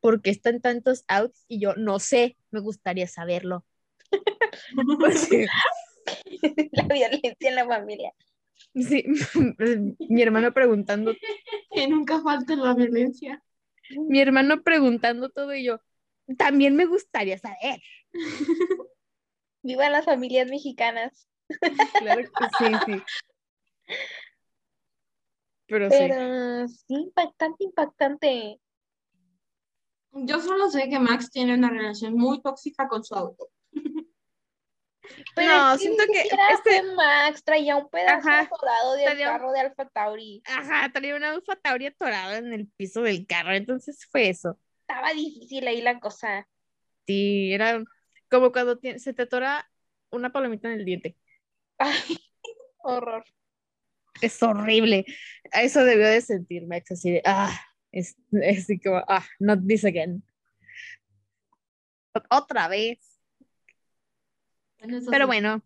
¿por 0.00 0.22
qué 0.22 0.30
están 0.30 0.60
tantos 0.60 1.04
outs? 1.08 1.44
Y 1.48 1.60
yo, 1.60 1.74
no 1.74 1.98
sé, 1.98 2.36
me 2.50 2.60
gustaría 2.60 3.06
saberlo. 3.06 3.64
Pues 4.98 5.28
La 6.72 6.84
violencia 6.84 7.48
en 7.48 7.54
la 7.54 7.66
familia. 7.66 8.12
Sí, 8.74 9.04
mi 10.08 10.22
hermano 10.22 10.52
preguntando, 10.52 11.14
Que 11.70 11.88
nunca 11.88 12.20
falte 12.20 12.56
la 12.56 12.74
violencia. 12.74 13.42
mi 14.08 14.20
hermano 14.20 14.62
preguntando 14.62 15.30
todo 15.30 15.54
y 15.54 15.64
yo, 15.64 15.80
también 16.36 16.76
me 16.76 16.86
gustaría 16.86 17.38
saber. 17.38 17.80
Vivan 19.62 19.92
las 19.92 20.04
familias 20.04 20.48
mexicanas. 20.48 21.28
Claro 21.98 22.22
que 22.22 22.46
sí, 22.58 22.72
sí. 22.86 23.02
Pero 25.66 25.90
sí. 25.90 25.96
Pero 25.98 26.68
sí, 26.68 26.94
impactante, 26.94 27.64
impactante. 27.64 28.60
Yo 30.12 30.40
solo 30.40 30.70
sé 30.70 30.88
que 30.88 30.98
Max 30.98 31.30
tiene 31.30 31.54
una 31.54 31.70
relación 31.70 32.14
muy 32.14 32.40
tóxica 32.40 32.88
con 32.88 33.04
su 33.04 33.14
auto. 33.14 33.48
Pero 35.34 35.48
No, 35.48 35.78
siento 35.78 36.04
que 36.12 36.20
este- 36.22 36.82
Max, 36.94 37.42
traía 37.44 37.76
un 37.76 37.88
pedazo 37.88 38.28
Ajá, 38.28 38.40
atorado 38.42 38.94
del 38.94 39.04
traía 39.06 39.26
un- 39.28 39.32
carro 39.38 39.52
de 39.52 39.60
Alfa 39.60 39.88
Tauri. 39.88 40.42
Ajá, 40.46 40.90
traía 40.92 41.16
una 41.16 41.30
Alfa 41.30 41.56
Tauri 41.56 41.86
atorada 41.86 42.38
en 42.38 42.52
el 42.52 42.66
piso 42.68 43.02
del 43.02 43.26
carro, 43.26 43.52
entonces 43.54 44.06
fue 44.10 44.28
eso. 44.28 44.58
Estaba 44.82 45.12
difícil 45.12 45.66
ahí 45.68 45.80
la 45.82 45.98
cosa. 46.00 46.48
Sí, 47.06 47.52
era 47.52 47.82
como 48.30 48.52
cuando 48.52 48.78
se 48.98 49.12
te 49.14 49.22
atora 49.22 49.70
una 50.10 50.30
palomita 50.32 50.68
en 50.72 50.80
el 50.80 50.84
diente. 50.84 51.16
Ay, 51.78 52.18
horror. 52.78 53.24
Es 54.20 54.42
horrible. 54.42 55.04
Eso 55.52 55.84
debió 55.84 56.08
de 56.08 56.20
sentir 56.20 56.66
Max, 56.66 56.90
así 56.92 57.12
de, 57.12 57.22
ah, 57.24 57.58
es, 57.92 58.16
es 58.32 58.64
así 58.64 58.80
como, 58.80 58.96
ah, 59.08 59.24
not 59.38 59.60
this 59.66 59.84
again. 59.84 60.22
Otra 62.30 62.68
vez. 62.68 63.07
Pero 64.80 65.00
sí. 65.00 65.26
bueno, 65.26 65.62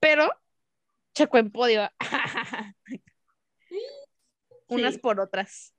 pero 0.00 0.30
chocó 1.14 1.38
en 1.38 1.50
podio. 1.50 1.90
Unas 4.68 4.94
Sí. 4.94 5.00
por 5.00 5.20
otras. 5.20 5.72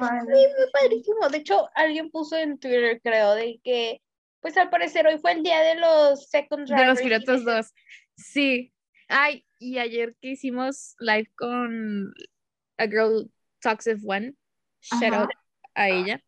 Vale. 0.00 0.20
Sí, 0.20 0.46
muy 0.56 0.70
padrísimo. 0.72 1.28
De 1.28 1.38
hecho, 1.38 1.68
alguien 1.74 2.10
puso 2.10 2.36
en 2.36 2.58
Twitter, 2.58 3.00
creo, 3.02 3.34
de 3.34 3.60
que, 3.62 4.02
pues 4.40 4.56
al 4.56 4.70
parecer 4.70 5.06
hoy 5.06 5.18
fue 5.18 5.32
el 5.32 5.42
día 5.42 5.60
de 5.60 5.74
los 5.76 6.28
second 6.28 6.68
De 6.68 6.86
los 6.86 6.98
de- 6.98 7.44
dos. 7.44 7.72
Sí. 8.16 8.72
Ay, 9.08 9.44
y 9.58 9.78
ayer 9.78 10.14
que 10.20 10.28
hicimos 10.30 10.94
live 11.00 11.30
con 11.36 12.12
A 12.78 12.86
Girl 12.86 13.30
Talks 13.60 13.86
of 13.88 14.00
One, 14.04 14.34
shout 14.80 15.12
out 15.12 15.30
a 15.74 15.88
ella. 15.88 16.22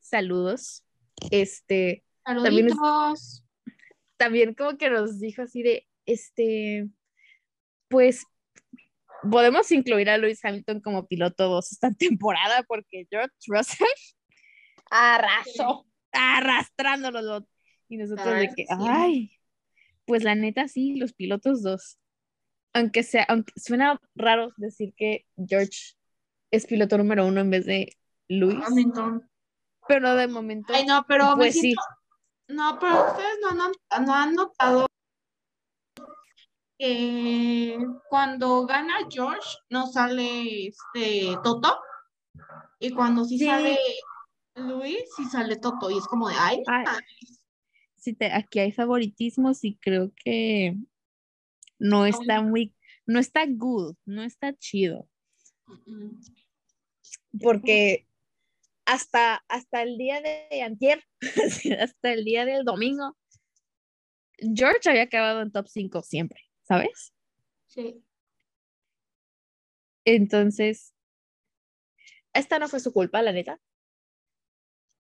Saludos. 0.00 0.84
Este, 1.30 2.04
Saluditos. 2.24 2.44
también 2.44 2.76
como 4.56 4.76
que 4.78 4.90
nos 4.90 5.20
dijo 5.20 5.42
así 5.42 5.62
de, 5.62 5.86
este, 6.06 6.88
pues 7.88 8.24
podemos 9.30 9.70
incluir 9.72 10.08
a 10.10 10.18
Lewis 10.18 10.44
Hamilton 10.44 10.80
como 10.80 11.06
piloto 11.06 11.48
2 11.48 11.72
esta 11.72 11.90
temporada 11.98 12.62
porque 12.68 13.06
George 13.10 13.34
Russell 13.46 13.86
Arrasó. 14.90 15.86
arrastrándolos. 16.12 17.44
Y 17.88 17.96
nosotros 17.98 18.26
de 18.26 18.32
verdad 18.32 18.54
que, 18.56 18.62
sí. 18.64 18.68
ay, 18.88 19.30
pues 20.06 20.24
la 20.24 20.34
neta 20.34 20.66
sí, 20.68 20.96
los 20.96 21.12
pilotos 21.12 21.62
dos. 21.62 21.98
Aunque 22.72 23.02
sea, 23.02 23.24
aunque 23.28 23.52
suena 23.56 24.00
raro 24.14 24.52
decir 24.56 24.92
que 24.96 25.24
George 25.36 25.94
es 26.50 26.66
piloto 26.66 26.98
número 26.98 27.26
uno 27.26 27.40
en 27.40 27.50
vez 27.50 27.64
de 27.66 27.92
Luis, 28.28 28.58
Hamilton. 28.66 29.28
pero 29.88 30.14
de 30.14 30.26
momento, 30.28 30.72
Ay, 30.74 30.84
no, 30.84 31.04
pero 31.08 31.30
me 31.30 31.36
pues 31.36 31.54
sí. 31.54 31.60
siento- 31.60 31.82
No, 32.48 32.78
pero 32.78 33.06
ustedes 33.08 33.38
no 33.42 33.48
han, 33.50 34.04
no 34.06 34.14
han 34.14 34.34
notado 34.34 34.86
que 36.78 37.78
cuando 38.10 38.66
gana 38.66 38.94
George 39.10 39.48
no 39.70 39.86
sale 39.86 40.68
este 40.68 41.36
Toto 41.42 41.78
y 42.78 42.90
cuando 42.90 43.24
sí, 43.24 43.38
Sí. 43.38 43.46
sale 43.46 43.78
Luis 44.56 44.98
sí 45.16 45.24
sale 45.24 45.56
Toto 45.56 45.90
y 45.90 45.98
es 45.98 46.06
como 46.06 46.28
de 46.28 46.34
ay, 46.38 46.62
Ay. 46.66 46.84
sí 47.96 48.12
te- 48.12 48.32
aquí 48.32 48.58
hay 48.60 48.72
favoritismos 48.72 49.64
y 49.64 49.76
creo 49.76 50.12
que 50.22 50.76
no 51.78 52.06
está 52.06 52.40
muy, 52.42 52.74
no 53.06 53.18
está 53.18 53.44
good, 53.46 53.96
no 54.06 54.22
está 54.22 54.54
chido. 54.56 55.08
Porque 57.42 58.06
hasta, 58.86 59.44
hasta 59.48 59.82
el 59.82 59.98
día 59.98 60.20
de 60.20 60.62
antier, 60.62 61.04
hasta 61.80 62.12
el 62.12 62.24
día 62.24 62.44
del 62.44 62.64
domingo, 62.64 63.16
George 64.38 64.88
había 64.88 65.02
acabado 65.02 65.42
en 65.42 65.50
top 65.50 65.66
5 65.68 66.02
siempre, 66.02 66.40
¿sabes? 66.62 67.12
sí. 67.66 68.02
Entonces, 70.04 70.94
esta 72.32 72.60
no 72.60 72.68
fue 72.68 72.78
su 72.78 72.92
culpa, 72.92 73.22
la 73.22 73.32
neta. 73.32 73.58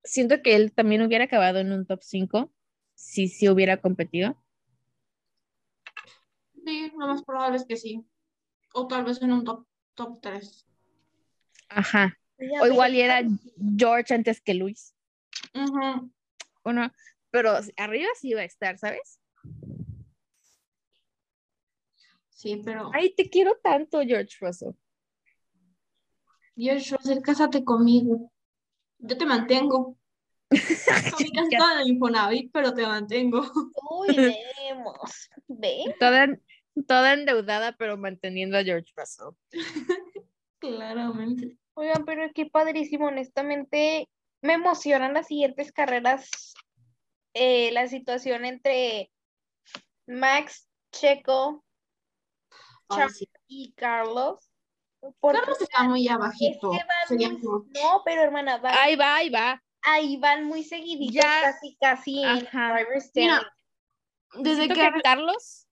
Siento 0.03 0.41
que 0.41 0.56
él 0.56 0.71
también 0.71 1.01
hubiera 1.01 1.25
acabado 1.25 1.60
en 1.60 1.73
un 1.73 1.86
top 1.86 1.99
5 2.03 2.53
si 2.95 3.27
sí 3.27 3.49
hubiera 3.49 3.82
competido. 3.82 4.41
Sí, 6.65 6.91
lo 6.97 7.08
más 7.08 7.23
probable 7.23 7.58
es 7.58 7.65
que 7.65 7.75
sí. 7.75 8.06
O 8.73 8.88
tal 8.88 9.03
vez 9.03 9.21
en 9.21 9.34
un 9.34 9.43
top, 9.43 9.67
top 9.93 10.21
3. 10.21 10.65
Ajá. 11.69 12.17
Ya 12.39 12.62
O 12.62 12.67
igual 12.67 12.95
era 12.95 13.21
George 13.78 14.13
antes 14.13 14.41
que 14.41 14.54
Luis. 14.54 14.93
¿O 16.63 16.73
no? 16.73 16.91
Pero 17.32 17.52
arriba 17.78 18.10
sí 18.19 18.30
iba 18.30 18.41
a 18.41 18.45
estar, 18.45 18.78
¿sabes? 18.78 19.19
Sí, 22.30 22.62
pero 22.63 22.91
Ay, 22.93 23.13
te 23.15 23.30
quiero 23.30 23.58
tanto, 23.63 24.00
George 24.02 24.38
Russell. 24.39 24.73
George 26.56 26.95
Russell, 26.95 27.21
cásate 27.21 27.63
conmigo. 27.63 28.32
Yo 29.00 29.17
te 29.17 29.26
mantengo. 29.26 29.97
Infonavit, 31.86 32.52
pero 32.52 32.73
te 32.73 32.86
mantengo. 32.86 33.41
Uy, 33.91 34.15
vemos. 34.15 35.30
¿Ve? 35.47 35.95
Toda, 36.00 36.28
toda 36.88 37.13
endeudada, 37.13 37.76
pero 37.76 37.97
manteniendo 37.97 38.58
a 38.58 38.63
George 38.63 38.93
Russell. 38.95 39.36
Claramente. 40.60 41.58
Oigan, 41.78 42.06
pero 42.06 42.28
qué 42.34 42.48
padrísimo, 42.48 43.06
honestamente. 43.06 44.10
Me 44.42 44.54
emocionan 44.54 45.13
las 45.13 45.28
siguientes 45.28 45.72
carreras. 45.72 46.54
eh, 47.40 47.72
la 47.72 47.88
situación 47.88 48.46
entre 48.46 49.12
Max, 50.08 50.68
Checo 50.92 51.63
sí. 53.13 53.30
y 53.46 53.74
Carlos. 53.74 54.50
Porque 55.20 55.40
Carlos 55.42 55.62
está 55.62 55.84
muy 55.84 56.08
es 56.08 56.12
abajito. 56.13 56.72
que 56.72 56.80
Sería 57.08 57.30
muy- 57.30 57.42
como- 57.42 57.66
No, 57.76 58.02
pero 58.04 58.24
hermana, 58.24 58.58
van- 58.58 58.74
Ahí 58.80 58.96
va, 58.96 59.18
ahí 59.18 59.30
va. 59.30 59.63
ahí 59.84 60.18
van 60.18 60.46
muy 60.46 60.63
seguiditos, 60.63 61.13
Ya. 61.13 61.42
casi, 61.44 61.78
casi 61.80 62.24
en 62.24 62.48
Ajá. 62.48 62.74
driver's 62.74 63.12
Mira. 63.13 63.56
Desde 64.40 64.56
siento 64.66 64.74
que 64.74 64.92
que 64.94 65.02
Carlos, 65.02 65.68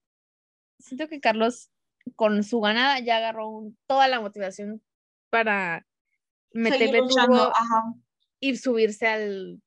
siento 0.80 1.08
que 1.08 1.20
Carlos 1.20 1.72
con 2.16 2.44
su 2.44 2.62
ganada 2.62 3.00
ya 3.00 3.18
agarró 3.18 3.50
un- 3.50 3.78
toda 3.88 4.08
la 4.08 4.20
motivación 4.22 4.84
para 5.32 5.84
meterle 6.56 7.00
luchando, 7.02 7.38
turbo 7.38 7.52
ajá. 7.56 7.94
y 8.40 8.56
subirse 8.58 9.08
al 9.08 9.62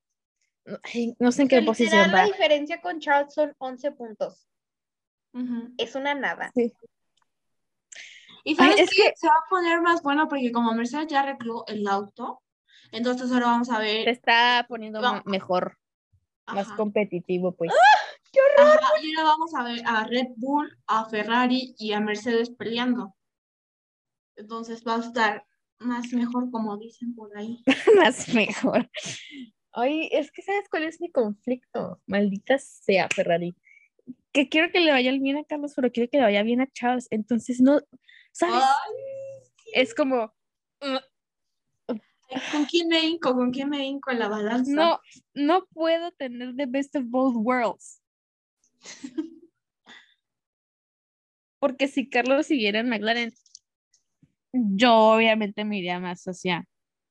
no, 0.65 0.79
ay, 0.83 1.15
no 1.19 1.33
sé 1.33 1.43
en 1.43 1.49
qué 1.49 1.63
posición 1.63 1.93
literal, 2.03 2.13
la 2.13 2.19
va. 2.19 2.27
diferencia 2.27 2.81
con 2.81 3.01
Charles 3.01 3.33
son 3.33 3.55
11 3.59 3.93
puntos. 3.93 4.47
Es 5.79 5.95
una 5.95 6.15
nada. 6.15 6.51
Sí. 6.55 6.73
Y 8.45 8.55
sabes 8.57 8.81
es 8.81 8.91
qué? 8.91 9.03
que- 9.03 9.13
se 9.17 9.27
va 9.29 9.35
a 9.35 9.49
poner 9.49 9.81
más 9.81 10.03
bueno 10.03 10.29
porque 10.29 10.51
como 10.53 10.73
Mercedes 10.75 11.07
ya 11.09 11.21
arregló 11.21 11.65
el 11.69 11.87
auto, 11.87 12.43
entonces 12.93 13.31
ahora 13.33 13.47
vamos 13.47 13.71
a 13.71 13.77
Se 13.77 13.83
ver. 13.83 14.09
está 14.09 14.65
poniendo 14.69 15.01
mejor, 15.27 15.79
más 16.47 16.69
competitivo, 16.73 17.53
pues. 17.55 17.71
ajá, 18.59 18.79
y 19.03 19.15
ahora 19.17 19.31
vamos 19.31 19.55
a 19.55 19.63
ver 19.65 19.83
a 19.87 20.05
Red 20.05 20.29
Bull, 20.37 20.77
a 20.87 21.05
Ferrari 21.07 21.75
y 21.79 21.93
a 21.93 22.01
Mercedes 22.01 22.51
peleando. 22.51 23.15
Entonces 24.37 24.83
va 24.87 24.97
a 24.97 25.01
estar 25.01 25.47
más 25.81 26.13
mejor, 26.13 26.51
como 26.51 26.77
dicen 26.77 27.15
por 27.15 27.37
ahí. 27.37 27.63
más 27.97 28.33
mejor. 28.35 28.91
Ay, 29.73 30.09
es 30.13 30.31
que 30.33 30.43
¿sabes 30.43 30.69
cuál 30.69 30.85
es 30.85 31.01
mi 31.01 31.11
conflicto? 31.11 32.01
Maldita 32.07 32.59
sea 32.59 33.09
Ferrari. 33.15 33.55
Que 34.33 34.49
quiero 34.49 34.71
que 34.73 34.81
le 34.81 34.91
vaya 34.91 35.13
bien 35.13 35.37
a 35.37 35.45
Carlos, 35.45 35.73
pero 35.75 35.93
quiero 35.93 36.11
que 36.11 36.19
le 36.19 36.25
vaya 36.25 36.43
bien 36.43 36.61
a 36.61 36.71
Charles. 36.73 37.07
Entonces, 37.11 37.61
no, 37.61 37.81
¿sabes? 38.33 38.63
Ay, 38.63 39.73
Es 39.75 39.95
como, 39.95 40.35
¿con 42.53 42.65
quién 42.67 42.89
me 42.89 43.01
hinco? 43.05 43.35
¿Con 43.35 43.51
quién 43.51 43.69
me 43.69 43.87
hinco 43.87 44.11
en 44.11 44.19
la 44.19 44.29
balanza? 44.29 44.71
no, 44.73 45.01
no 45.35 45.67
puedo 45.67 46.13
tener 46.13 46.55
the 46.57 46.67
best 46.67 46.97
of 46.97 47.05
both 47.07 47.35
worlds. 47.37 48.03
Porque 51.61 51.89
si 51.89 52.09
Carlos 52.09 52.47
siguiera 52.47 52.81
en 52.81 52.89
McLaren, 52.89 53.33
yo 54.53 54.95
obviamente 55.15 55.65
me 55.65 55.79
iría 55.79 55.99
más 56.01 56.25
hacia 56.25 56.67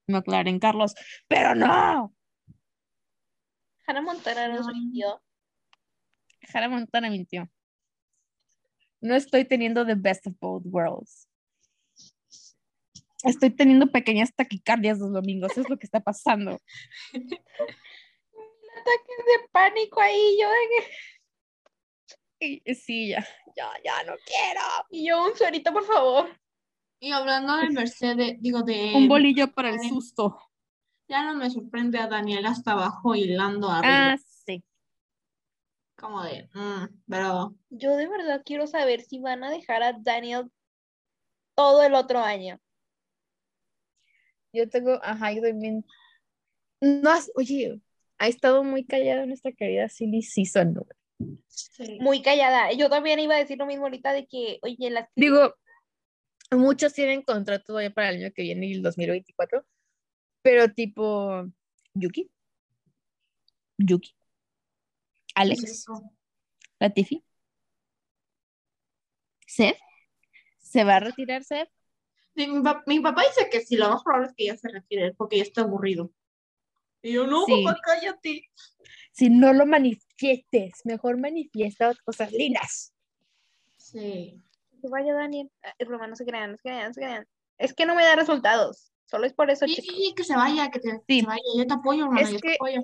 McLaren 0.08 0.60
Carlos, 0.60 0.93
pero 1.28 1.56
no. 1.56 2.13
Hannah 3.86 4.02
Montana 4.02 4.47
nos 4.50 4.67
No. 4.67 4.73
mintió. 4.73 5.21
Hannah 6.54 6.69
Montana 6.69 7.10
mintió. 7.10 7.50
No 9.02 9.15
estoy 9.15 9.45
teniendo 9.45 9.86
the 9.86 9.95
best 9.95 10.26
of 10.28 10.34
both 10.39 10.63
worlds. 10.65 11.28
Estoy 13.23 13.50
teniendo 13.50 13.91
pequeñas 13.91 14.34
taquicardias 14.34 15.00
los 15.00 15.12
domingos, 15.12 15.58
es 15.58 15.69
lo 15.69 15.78
que 15.78 15.86
está 15.86 16.00
pasando. 16.00 16.60
Ataques 18.78 19.17
de 19.26 19.50
pánico 19.52 20.00
ahí, 20.02 20.38
yo 20.39 20.47
de 20.50 20.69
que- 20.69 20.88
Sí, 22.76 23.10
ya, 23.10 23.26
ya, 23.56 23.69
ya 23.84 24.04
no 24.04 24.13
quiero. 24.26 24.62
Y 24.91 25.08
yo, 25.08 25.26
un 25.26 25.36
suerito, 25.36 25.73
por 25.73 25.84
favor. 25.86 26.30
Y 26.99 27.12
hablando 27.12 27.57
de 27.57 27.69
Mercedes, 27.69 28.38
digo 28.41 28.63
de... 28.63 28.93
Un 28.95 29.07
bolillo 29.07 29.51
para 29.51 29.69
el 29.69 29.79
susto. 29.88 30.39
Ya 31.07 31.23
no 31.23 31.36
me 31.36 31.49
sorprende 31.49 31.99
a 31.99 32.07
Daniel 32.07 32.45
hasta 32.45 32.71
abajo 32.71 33.15
hilando 33.15 33.69
arriba. 33.69 34.13
Ah, 34.13 34.17
sí. 34.17 34.63
Como 35.95 36.23
de, 36.23 36.49
mm, 36.53 36.86
pero 37.10 37.55
Yo 37.69 37.95
de 37.95 38.07
verdad 38.07 38.41
quiero 38.45 38.67
saber 38.67 39.01
si 39.01 39.19
van 39.19 39.43
a 39.43 39.49
dejar 39.49 39.83
a 39.83 39.93
Daniel 39.93 40.51
todo 41.55 41.83
el 41.83 41.93
otro 41.95 42.19
año. 42.19 42.60
Yo 44.53 44.67
tengo, 44.69 44.99
ajá, 45.03 45.31
yo 45.31 45.41
también. 45.41 45.86
No, 46.81 47.10
has- 47.12 47.31
oye, 47.36 47.79
ha 48.17 48.27
estado 48.27 48.63
muy 48.63 48.86
callada 48.86 49.25
nuestra 49.25 49.51
querida 49.51 49.89
Silly 49.89 50.21
Season. 50.21 50.73
¿no? 50.73 50.86
sí. 51.47 51.97
Muy 51.99 52.21
callada. 52.21 52.71
Yo 52.73 52.89
también 52.89 53.19
iba 53.19 53.36
a 53.36 53.39
decir 53.39 53.57
lo 53.57 53.65
mismo 53.65 53.86
ahorita 53.86 54.13
de 54.13 54.27
que, 54.27 54.60
oye, 54.62 54.89
las 54.89 55.07
Digo, 55.15 55.55
muchos 56.51 56.93
tienen 56.93 57.21
contrato 57.21 57.65
todavía 57.65 57.91
para 57.93 58.10
el 58.10 58.23
año 58.23 58.33
que 58.33 58.43
viene 58.43 58.67
y 58.67 58.73
el 58.73 58.81
2024, 58.81 59.65
pero 60.41 60.71
tipo 60.73 61.45
Yuki, 61.93 62.29
Yuki, 63.77 64.15
Alex. 65.36 65.86
Latifi, 66.79 67.23
Seth, 69.47 69.77
¿se 70.60 70.83
va 70.83 70.97
a 70.97 70.99
retirar 70.99 71.43
Seth? 71.43 71.69
Sí, 72.36 72.45
mi, 72.47 72.62
mi 72.86 72.99
papá 72.99 73.23
dice 73.23 73.49
que 73.49 73.62
sí, 73.62 73.75
lo 73.77 73.89
más 73.89 74.03
probable 74.03 74.27
es 74.27 74.33
que 74.36 74.45
ya 74.45 74.57
se 74.57 74.69
retire 74.69 75.13
porque 75.15 75.38
ya 75.38 75.43
está 75.43 75.62
aburrido. 75.62 76.12
Y 77.01 77.13
yo, 77.13 77.25
no, 77.25 77.45
Sí. 77.45 77.63
papá, 77.63 77.79
cállate. 77.83 78.43
Si 79.12 79.29
no 79.29 79.53
lo 79.53 79.65
manifiestes, 79.65 80.81
mejor 80.83 81.19
manifiesta 81.19 81.95
cosas 82.05 82.31
lindas. 82.31 82.93
Sí. 83.75 84.39
Que 84.88 84.91
vaya 84.91 85.13
Daniel. 85.13 85.50
Ah, 85.63 85.73
Es 85.78 85.88
broma, 85.88 86.08
no 86.08 86.15
se 86.15 86.26
crean, 86.26 86.52
no 86.52 86.58
se 86.58 86.63
crean, 86.63 86.88
no 86.88 86.93
se 86.93 87.02
crean. 87.02 87.28
Es 87.58 87.73
que 87.73 87.86
no 87.86 87.95
me 87.95 88.04
da 88.04 88.15
resultados. 88.15 88.91
Solo 89.06 89.26
es 89.26 89.34
por 89.34 89.50
eso, 89.50 89.65
Sí, 89.65 89.76
chicos. 89.76 89.95
sí, 89.95 90.13
que 90.15 90.23
se 90.23 90.36
vaya, 90.36 90.69
que, 90.69 90.80
te, 90.80 91.02
que 91.08 91.21
se 91.21 91.26
vaya. 91.26 91.41
Yo 91.58 91.65
te 91.67 91.73
apoyo, 91.73 92.08
Es 92.19 92.32
yo 92.32 92.39
te 92.39 92.56
apoyo. 92.56 92.84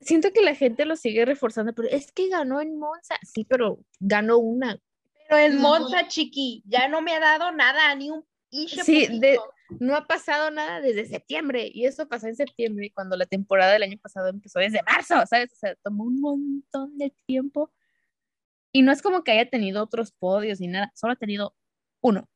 Siento 0.00 0.32
que 0.32 0.40
la 0.40 0.54
gente 0.54 0.86
lo 0.86 0.96
sigue 0.96 1.24
reforzando, 1.26 1.74
pero 1.74 1.88
es 1.88 2.10
que 2.12 2.28
ganó 2.28 2.60
en 2.60 2.78
Monza. 2.78 3.16
Sí, 3.22 3.44
pero 3.44 3.80
ganó 3.98 4.38
una. 4.38 4.78
Pero 5.28 5.42
en 5.42 5.56
No. 5.56 5.62
Monza, 5.62 6.08
chiqui, 6.08 6.62
ya 6.66 6.88
no 6.88 7.02
me 7.02 7.12
ha 7.14 7.20
dado 7.20 7.52
nada, 7.52 7.94
ni 7.94 8.10
un 8.10 8.24
Sí, 8.50 9.06
de- 9.20 9.38
no 9.78 9.94
ha 9.94 10.04
pasado 10.08 10.50
nada 10.50 10.80
desde 10.80 11.06
septiembre 11.06 11.70
y 11.72 11.84
eso 11.84 12.08
pasó 12.08 12.26
en 12.26 12.34
septiembre 12.34 12.90
cuando 12.92 13.16
la 13.16 13.26
temporada 13.26 13.74
del 13.74 13.84
año 13.84 13.96
pasado 14.02 14.26
empezó 14.28 14.58
desde 14.58 14.82
marzo, 14.82 15.14
¿sabes? 15.26 15.52
O 15.52 15.56
sea, 15.56 15.76
tomó 15.84 16.02
un 16.04 16.20
montón 16.20 16.98
de 16.98 17.14
tiempo 17.26 17.70
y 18.72 18.82
no 18.82 18.92
es 18.92 19.02
como 19.02 19.24
que 19.24 19.32
haya 19.32 19.48
tenido 19.48 19.82
otros 19.82 20.12
podios 20.12 20.60
ni 20.60 20.68
nada, 20.68 20.92
solo 20.94 21.14
ha 21.14 21.16
tenido 21.16 21.54
uno. 22.00 22.28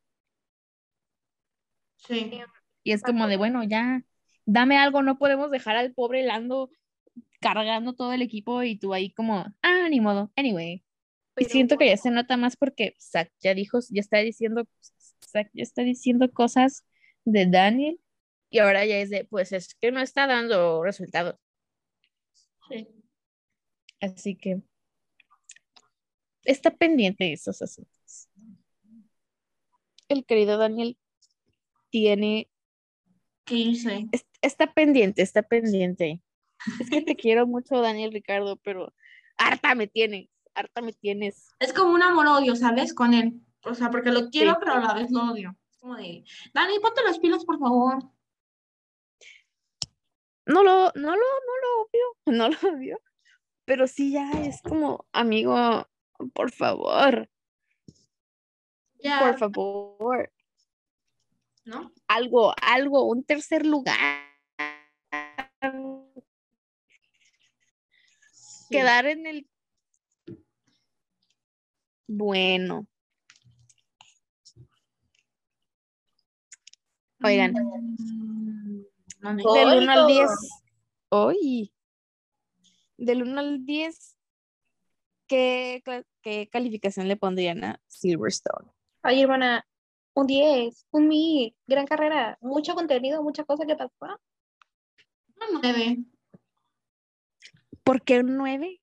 Sí. 1.97 2.43
Y 2.83 2.93
es 2.93 3.03
como 3.03 3.27
de, 3.29 3.37
bueno, 3.37 3.65
ya, 3.65 4.03
dame 4.45 4.77
algo, 4.77 5.03
no 5.03 5.19
podemos 5.19 5.51
dejar 5.51 5.77
al 5.77 5.95
pobre 5.95 6.23
Lando 6.23 6.71
cargando 7.41 7.95
todo 7.95 8.13
el 8.13 8.23
equipo 8.23 8.63
y 8.63 8.79
tú 8.79 8.95
ahí 8.95 9.13
como, 9.13 9.45
ah, 9.63 9.89
ni 9.91 10.01
modo, 10.01 10.33
anyway. 10.37 10.85
Y 11.37 11.45
siento 11.47 11.77
que 11.77 11.89
ya 11.89 11.97
se 11.97 12.11
nota 12.11 12.37
más 12.37 12.57
porque 12.57 12.95
Zack 13.01 13.33
ya 13.41 13.55
dijo, 13.55 13.81
ya 13.91 14.01
está 14.01 14.19
diciendo, 14.19 14.67
Zack 15.21 15.51
ya 15.53 15.63
está 15.63 15.83
diciendo 15.83 16.31
cosas 16.33 16.85
de 17.25 17.47
Daniel 17.47 18.01
y 18.51 18.59
ahora 18.59 18.87
ya 18.87 18.99
es 18.99 19.11
de, 19.11 19.25
pues 19.25 19.53
es 19.53 19.75
que 19.75 19.91
no 19.91 20.01
está 20.01 20.27
dando 20.27 20.83
resultados. 20.83 21.37
sí. 22.71 22.87
Así 24.01 24.37
que 24.37 24.61
está 26.45 26.71
pendiente 26.71 27.25
de 27.25 27.33
esos 27.35 27.61
asuntos. 27.63 28.29
El 30.09 30.25
querido 30.27 30.59
Daniel 30.59 30.99
tiene, 31.91 32.51
¿Qué 33.45 33.55
hice? 33.57 34.09
es- 34.13 34.27
está 34.43 34.73
pendiente, 34.73 35.23
está 35.23 35.43
pendiente. 35.43 36.21
Es 36.81 36.91
que 36.91 37.03
te 37.03 37.17
quiero 37.17 37.47
mucho, 37.47 37.81
Daniel 37.81 38.13
Ricardo, 38.13 38.57
pero 38.57 38.93
harta 39.37 39.75
me 39.75 39.87
tienes, 39.87 40.29
harta 40.55 40.81
me 40.83 40.93
tienes. 40.93 41.49
Es 41.59 41.73
como 41.73 41.93
un 41.93 42.03
amor-odio, 42.03 42.55
¿sabes? 42.57 42.95
Con 42.95 43.15
él. 43.15 43.41
O 43.65 43.75
sea, 43.75 43.91
porque 43.91 44.11
lo 44.13 44.29
quiero, 44.31 44.53
Sí. 44.53 44.57
pero 44.61 44.73
a 44.75 44.81
la 44.81 44.95
vez 44.95 45.11
lo 45.11 45.31
odio. 45.33 45.57
Es 45.71 45.79
como 45.79 45.97
de, 45.97 46.25
Dani, 46.53 46.79
ponte 46.81 47.03
las 47.03 47.19
pilas, 47.19 47.45
por 47.45 47.59
favor. 47.59 47.99
No 50.47 50.63
lo, 50.63 50.93
no 50.95 51.11
lo, 51.11 51.17
no 51.17 51.17
lo 51.17 51.83
obvio, 51.83 52.17
no 52.27 52.49
lo 52.51 52.77
obvio, 52.77 53.01
pero 53.65 53.87
sí 53.87 54.13
ya 54.13 54.31
es 54.45 54.61
como, 54.63 55.07
amigo, 55.13 55.89
por 56.33 56.51
favor, 56.51 57.29
por 59.21 59.39
favor, 59.39 60.33
¿no? 61.65 61.93
algo, 62.09 62.55
algo, 62.63 63.05
un 63.05 63.25
tercer 63.25 63.67
lugar. 63.67 63.97
Sí. 68.33 68.69
Quedar 68.71 69.07
en 69.07 69.27
el... 69.27 69.49
Bueno, 72.07 72.87
Oigan. 77.25 77.53
Mm, 77.53 78.85
del 79.23 79.69
Ay, 79.69 79.79
1 79.79 79.93
al 79.93 80.07
10, 80.07 80.27
todo. 81.09 81.27
hoy, 81.27 81.73
del 82.99 83.23
1 83.23 83.41
al 83.41 83.65
10, 83.65 84.14
¿qué, 85.27 85.83
qué 86.23 86.49
calificación 86.51 87.09
le 87.09 87.17
pondrían 87.17 87.65
a 87.65 87.81
Silverstone? 87.87 88.71
Ay, 89.03 89.23
hermana, 89.23 89.67
un 90.15 90.27
10, 90.27 90.87
un 90.91 91.09
mil, 91.09 91.57
gran 91.67 91.87
carrera, 91.87 92.39
mucho 92.41 92.75
contenido, 92.75 93.23
mucha 93.23 93.45
cosa 93.45 93.67
que 93.67 93.77
pasó. 93.77 93.93
Un 95.51 95.61
9. 95.63 95.99
¿Por 97.83 98.03
qué 98.03 98.21
un 98.21 98.37
9? 98.37 98.81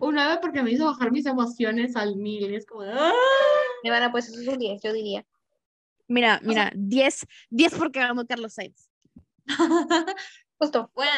Un 0.00 0.14
9 0.14 0.38
porque 0.40 0.62
me 0.62 0.70
hizo 0.72 0.86
bajar 0.86 1.10
mis 1.12 1.26
emociones 1.26 1.96
al 1.96 2.16
mil. 2.16 2.50
y 2.50 2.54
Es 2.56 2.66
como 2.66 2.82
de, 2.82 2.92
¡ah! 2.92 3.12
Hermana, 3.82 4.10
pues 4.12 4.28
eso 4.28 4.40
es 4.40 4.48
un 4.48 4.58
10, 4.58 4.82
yo 4.82 4.92
diría. 4.92 5.24
Mira, 6.08 6.40
mira, 6.42 6.72
10, 6.74 7.26
10 7.50 7.74
porque 7.78 8.00
ganó 8.00 8.26
Carlos 8.26 8.54
Sainz. 8.54 8.90
Justo. 10.58 10.90
Bueno, 10.94 11.10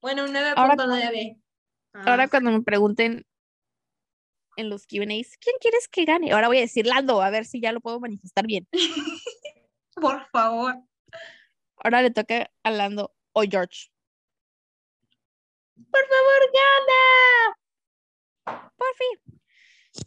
bueno, 0.00 0.24
un 0.24 0.36
Ahora- 0.36 0.74
9.9. 0.76 1.38
Ahora 1.94 2.24
Ah, 2.24 2.28
cuando 2.28 2.50
me 2.50 2.62
pregunten 2.62 3.24
en 4.56 4.70
los 4.70 4.86
Q&As, 4.86 5.36
¿quién 5.38 5.56
quieres 5.60 5.88
que 5.88 6.04
gane? 6.04 6.32
Ahora 6.32 6.48
voy 6.48 6.58
a 6.58 6.62
decir 6.62 6.86
Lando, 6.86 7.22
a 7.22 7.30
ver 7.30 7.44
si 7.44 7.60
ya 7.60 7.72
lo 7.72 7.80
puedo 7.80 8.00
manifestar 8.00 8.46
bien. 8.46 8.68
por 9.94 10.26
favor. 10.30 10.76
Ahora 11.76 12.02
le 12.02 12.10
toca 12.10 12.50
a 12.62 12.70
Lando 12.70 13.14
o 13.32 13.42
George. 13.42 13.88
Por 15.74 16.02
favor, 16.06 16.40
gana. 18.46 18.70
Por 18.76 18.94
fin. 18.96 19.40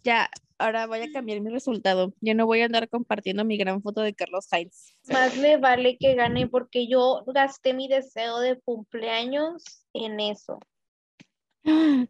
Ya, 0.04 0.30
ahora 0.58 0.88
voy 0.88 1.02
a 1.02 1.12
cambiar 1.12 1.42
mi 1.42 1.52
resultado. 1.52 2.14
Yo 2.22 2.34
no 2.34 2.46
voy 2.46 2.62
a 2.62 2.66
andar 2.66 2.90
compartiendo 2.90 3.46
mi 3.46 3.58
gran 3.58 3.82
foto 3.82 4.02
de 4.02 4.14
Carlos 4.14 4.46
Sainz. 4.46 4.98
Más 5.10 5.38
me 5.38 5.58
vale 5.58 5.98
que 5.98 6.16
gane 6.16 6.48
porque 6.48 6.88
yo 6.88 7.24
gasté 7.28 7.74
mi 7.74 7.88
deseo 7.88 8.40
de 8.40 8.60
cumpleaños 8.62 9.86
en 9.94 10.20
eso. 10.20 10.60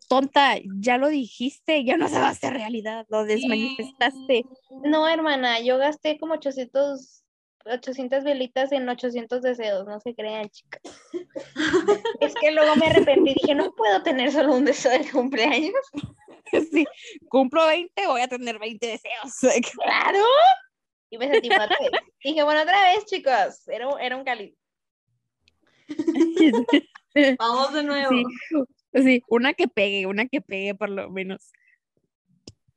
Tonta, 0.10 0.56
ya 0.82 0.98
lo 0.98 1.08
dijiste, 1.08 1.84
ya 1.86 1.98
no 1.98 2.08
se 2.10 2.20
va 2.20 2.28
a 2.28 2.32
hacer 2.32 2.54
realidad, 2.54 3.06
lo 3.10 3.24
desmanifestaste. 3.24 4.44
No, 4.84 5.08
hermana, 5.08 5.60
yo 5.62 5.78
gasté 5.78 6.18
como 6.20 6.34
800, 6.36 7.24
800 7.65 8.24
velitas 8.24 8.72
en 8.74 8.88
800 8.89 9.41
deseos, 9.41 9.86
no 9.88 10.00
se 10.00 10.13
crean, 10.13 10.50
chicas. 10.50 10.82
es 12.20 12.34
que 12.36 12.52
luego 12.52 12.76
me 12.76 12.88
arrepentí 12.88 13.32
y 13.32 13.36
dije, 13.36 13.56
no 13.56 13.72
puedo 13.74 14.04
tener 14.04 14.32
solo 14.32 14.54
un 14.56 14.65
deseo 14.65 14.91
de 14.91 15.10
cumpleaños. 15.12 15.74
Sí, 16.72 16.86
cumplo 17.28 17.65
20, 17.65 18.06
voy 18.08 18.22
a 18.22 18.28
tener 18.28 18.60
20 18.60 18.86
deseos. 18.86 19.34
Claro. 19.84 20.20
Y 21.10 21.18
me 21.18 21.28
sentí 21.30 21.50
mal. 21.50 21.68
pues. 21.76 21.89
Dije, 22.24 22.44
bueno, 22.44 22.62
otra 22.62 22.82
vez, 22.94 23.04
chicos, 23.06 23.68
era, 23.68 23.88
un- 23.89 24.00
era 24.00 24.15
un 24.15 24.24
cáliz. 24.24 24.54
Vamos 27.39 27.74
de 27.74 27.84
nuevo. 27.84 28.10
Sí, 28.10 28.24
sí, 29.03 29.23
una 29.29 29.53
que 29.53 29.67
pegue, 29.67 30.05
una 30.05 30.27
que 30.27 30.41
pegue 30.41 30.75
por 30.75 30.89
lo 30.89 31.10
menos. 31.10 31.51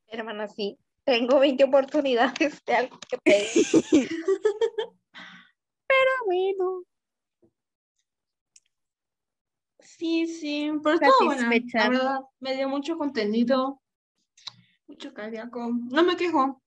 Hermana, 0.07 0.47
sí. 0.47 0.77
Tengo 1.03 1.39
20 1.39 1.63
oportunidades 1.63 2.63
de 2.65 2.75
algo 2.75 2.99
que 3.09 3.17
pegue. 3.17 3.47
Pero 5.87 6.11
bueno, 6.25 6.83
Sí, 9.97 10.27
sí, 10.27 10.71
pero. 10.83 11.33
La 11.73 11.89
verdad, 11.89 12.19
me 12.39 12.55
dio 12.55 12.69
mucho 12.69 12.97
contenido, 12.97 13.81
mucho 14.87 15.13
cardíaco. 15.13 15.69
No 15.91 16.03
me 16.03 16.15
quejo. 16.15 16.61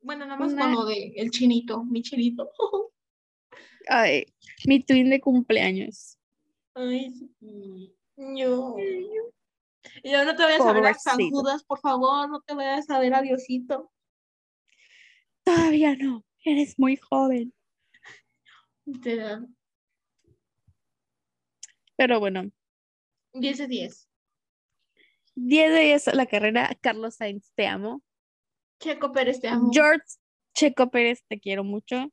Bueno, 0.00 0.24
nada 0.26 0.36
más 0.38 0.52
Una- 0.52 0.62
con 0.62 0.72
lo 0.72 0.84
de 0.86 1.12
el 1.16 1.30
chinito, 1.30 1.84
mi 1.84 2.02
chinito. 2.02 2.50
ay, 3.88 4.26
mi 4.66 4.82
twin 4.82 5.10
de 5.10 5.20
cumpleaños. 5.20 6.18
Ay, 6.74 7.12
sí. 7.38 7.94
Yo. 8.36 8.76
Y 10.02 10.10
yo 10.10 10.24
no 10.24 10.36
te 10.36 10.42
vayas 10.42 10.60
a 10.60 10.72
ver 10.72 10.86
a 10.86 10.94
San. 10.94 11.18
Judas, 11.18 11.64
por 11.64 11.80
favor, 11.80 12.28
no 12.28 12.40
te 12.42 12.54
vayas 12.54 12.88
a 12.90 12.98
ver 12.98 13.14
a 13.14 13.22
Diosito. 13.22 13.90
Todavía 15.42 15.96
no, 15.96 16.24
eres 16.44 16.78
muy 16.78 16.96
joven. 16.96 17.52
Literal. 18.84 19.48
Pero 21.96 22.20
bueno, 22.20 22.50
10 23.34 23.58
de 23.58 23.66
10. 23.68 24.08
10 25.34 25.72
de 25.72 25.80
10 25.80 26.08
a 26.08 26.14
la 26.14 26.26
carrera. 26.26 26.70
Carlos 26.80 27.16
Sainz, 27.16 27.52
te 27.54 27.66
amo. 27.66 28.02
Checo 28.80 29.12
Pérez, 29.12 29.40
te 29.40 29.48
amo. 29.48 29.70
George 29.72 30.04
Checo 30.54 30.90
Pérez, 30.90 31.24
te 31.28 31.38
quiero 31.38 31.64
mucho. 31.64 32.10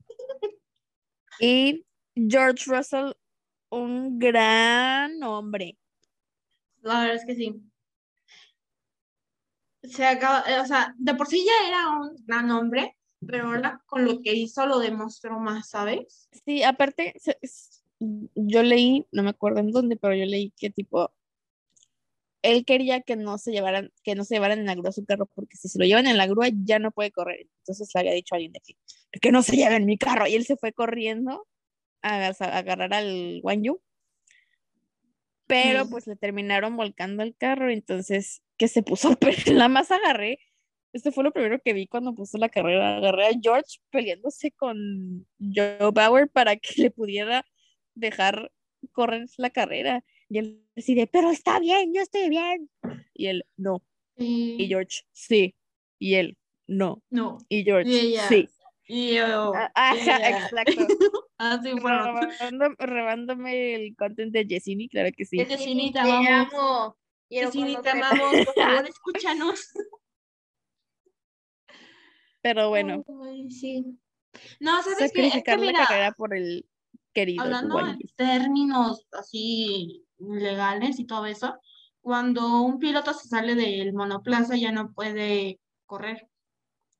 Y 1.38 1.84
George 2.14 2.64
Russell, 2.66 3.12
un 3.70 4.18
gran 4.18 5.22
hombre. 5.22 5.78
La 6.82 7.00
verdad 7.00 7.16
es 7.16 7.24
que 7.26 7.34
sí. 7.34 7.54
Se 9.82 10.04
acaba, 10.04 10.44
eh, 10.48 10.60
o 10.60 10.66
sea, 10.66 10.94
de 10.98 11.14
por 11.14 11.26
sí 11.26 11.44
ya 11.44 11.68
era 11.68 11.90
un 11.90 12.16
gran 12.26 12.50
hombre, 12.50 12.96
pero 13.26 13.46
ahora 13.46 13.82
con 13.86 14.04
lo 14.04 14.20
que 14.20 14.34
hizo 14.34 14.66
lo 14.66 14.78
demostró 14.78 15.38
más, 15.38 15.68
¿sabes? 15.68 16.28
Sí, 16.44 16.62
aparte, 16.62 17.14
yo 18.00 18.62
leí, 18.62 19.06
no 19.12 19.22
me 19.22 19.30
acuerdo 19.30 19.60
en 19.60 19.70
dónde, 19.70 19.96
pero 19.96 20.14
yo 20.14 20.24
leí 20.24 20.52
que 20.56 20.70
tipo, 20.70 21.12
él 22.42 22.64
quería 22.64 23.00
que 23.00 23.16
no 23.16 23.38
se 23.38 23.52
llevaran, 23.52 23.92
que 24.02 24.14
no 24.14 24.24
se 24.24 24.34
llevaran 24.34 24.60
en 24.60 24.66
la 24.66 24.74
grúa 24.74 24.92
su 24.92 25.04
carro, 25.04 25.26
porque 25.34 25.56
si 25.56 25.68
se 25.68 25.78
lo 25.78 25.84
llevan 25.84 26.06
en 26.06 26.16
la 26.16 26.26
grúa 26.26 26.48
ya 26.52 26.78
no 26.78 26.92
puede 26.92 27.10
correr. 27.10 27.48
Entonces 27.58 27.90
le 27.94 28.00
había 28.00 28.12
dicho 28.12 28.34
a 28.34 28.36
alguien 28.36 28.52
de 28.52 28.60
que, 28.60 28.76
que 29.20 29.32
no 29.32 29.42
se 29.42 29.56
lleven 29.56 29.86
mi 29.86 29.98
carro. 29.98 30.26
Y 30.26 30.34
él 30.34 30.44
se 30.44 30.56
fue 30.56 30.72
corriendo 30.72 31.46
a, 32.02 32.28
agarrar 32.28 32.94
al 32.94 33.40
Wanyu. 33.42 33.80
Pero 35.46 35.84
Sí. 35.84 35.90
pues 35.90 36.06
le 36.06 36.16
terminaron 36.16 36.76
volcando 36.76 37.22
el 37.22 37.36
carro, 37.36 37.70
entonces 37.70 38.42
que 38.56 38.68
se 38.68 38.82
puso, 38.82 39.16
pero 39.20 39.52
nada 39.52 39.68
más 39.68 39.90
agarré. 39.90 40.40
Esto 40.92 41.12
fue 41.12 41.24
lo 41.24 41.32
primero 41.32 41.60
que 41.62 41.74
vi 41.74 41.86
cuando 41.86 42.14
puso 42.14 42.38
la 42.38 42.48
carrera. 42.48 42.96
Agarré 42.96 43.26
a 43.26 43.38
George 43.40 43.78
peleándose 43.90 44.50
con 44.52 45.26
Joe 45.38 45.90
Bauer 45.92 46.28
para 46.28 46.56
que 46.56 46.82
le 46.82 46.90
pudiera 46.90 47.44
dejar 47.94 48.50
correr 48.92 49.26
la 49.36 49.50
carrera. 49.50 50.04
Y 50.28 50.38
él 50.38 50.62
decide, 50.74 51.06
pero 51.06 51.30
está 51.30 51.60
bien, 51.60 51.92
yo 51.94 52.00
estoy 52.00 52.28
bien. 52.30 52.70
Y 53.12 53.26
él, 53.26 53.44
no. 53.56 53.82
Y. 54.16 54.66
George, 54.68 55.02
sí. 55.12 55.54
Y 55.98 56.14
él, 56.14 56.38
no. 56.66 57.02
No. 57.10 57.38
Y 57.48 57.62
George, 57.64 57.90
Y 57.90 57.96
ella, 57.96 58.28
sí. 58.28 58.48
Y 58.88 59.14
yo, 59.16 59.52
Ah, 59.54 59.70
Ajá, 59.74 59.94
yeah. 59.96 60.38
exacto. 60.50 60.86
Así 61.38 61.70
fueron. 61.80 62.16
Robando- 62.16 62.76
robándome 62.78 63.74
el 63.74 63.96
content 63.96 64.32
de 64.32 64.46
Yesini, 64.46 64.88
claro 64.88 65.10
que 65.16 65.24
sí. 65.24 65.36
Yesini, 65.38 65.92
te 65.92 65.94
te 65.94 65.98
amamos. 66.00 66.54
amo. 66.54 66.96
Quiero 67.28 67.48
Yesini, 67.50 67.76
te 67.82 67.90
amamos. 67.90 68.44
Por 68.46 68.54
favor, 68.54 68.86
escúchanos. 68.88 69.72
Pero 72.40 72.68
bueno, 72.68 73.04
Ay, 73.24 73.50
sí. 73.50 73.98
No, 74.60 74.82
¿sabes 74.82 74.98
qué? 74.98 75.04
Es 75.06 75.12
que 75.12 75.22
sacrificar 75.22 75.58
la 75.58 75.66
mira, 75.66 75.86
carrera 75.86 76.12
por 76.12 76.34
el 76.36 76.66
querido 77.12 77.42
hablando 77.42 77.80
en 77.80 77.98
términos 78.14 79.06
así 79.12 80.04
legales 80.18 81.00
y 81.00 81.06
todo 81.06 81.26
eso, 81.26 81.58
cuando 82.00 82.60
un 82.62 82.78
piloto 82.78 83.12
se 83.14 83.28
sale 83.28 83.54
del 83.54 83.92
monoplaza 83.94 84.56
ya 84.56 84.70
no 84.70 84.92
puede 84.92 85.58
correr. 85.86 86.28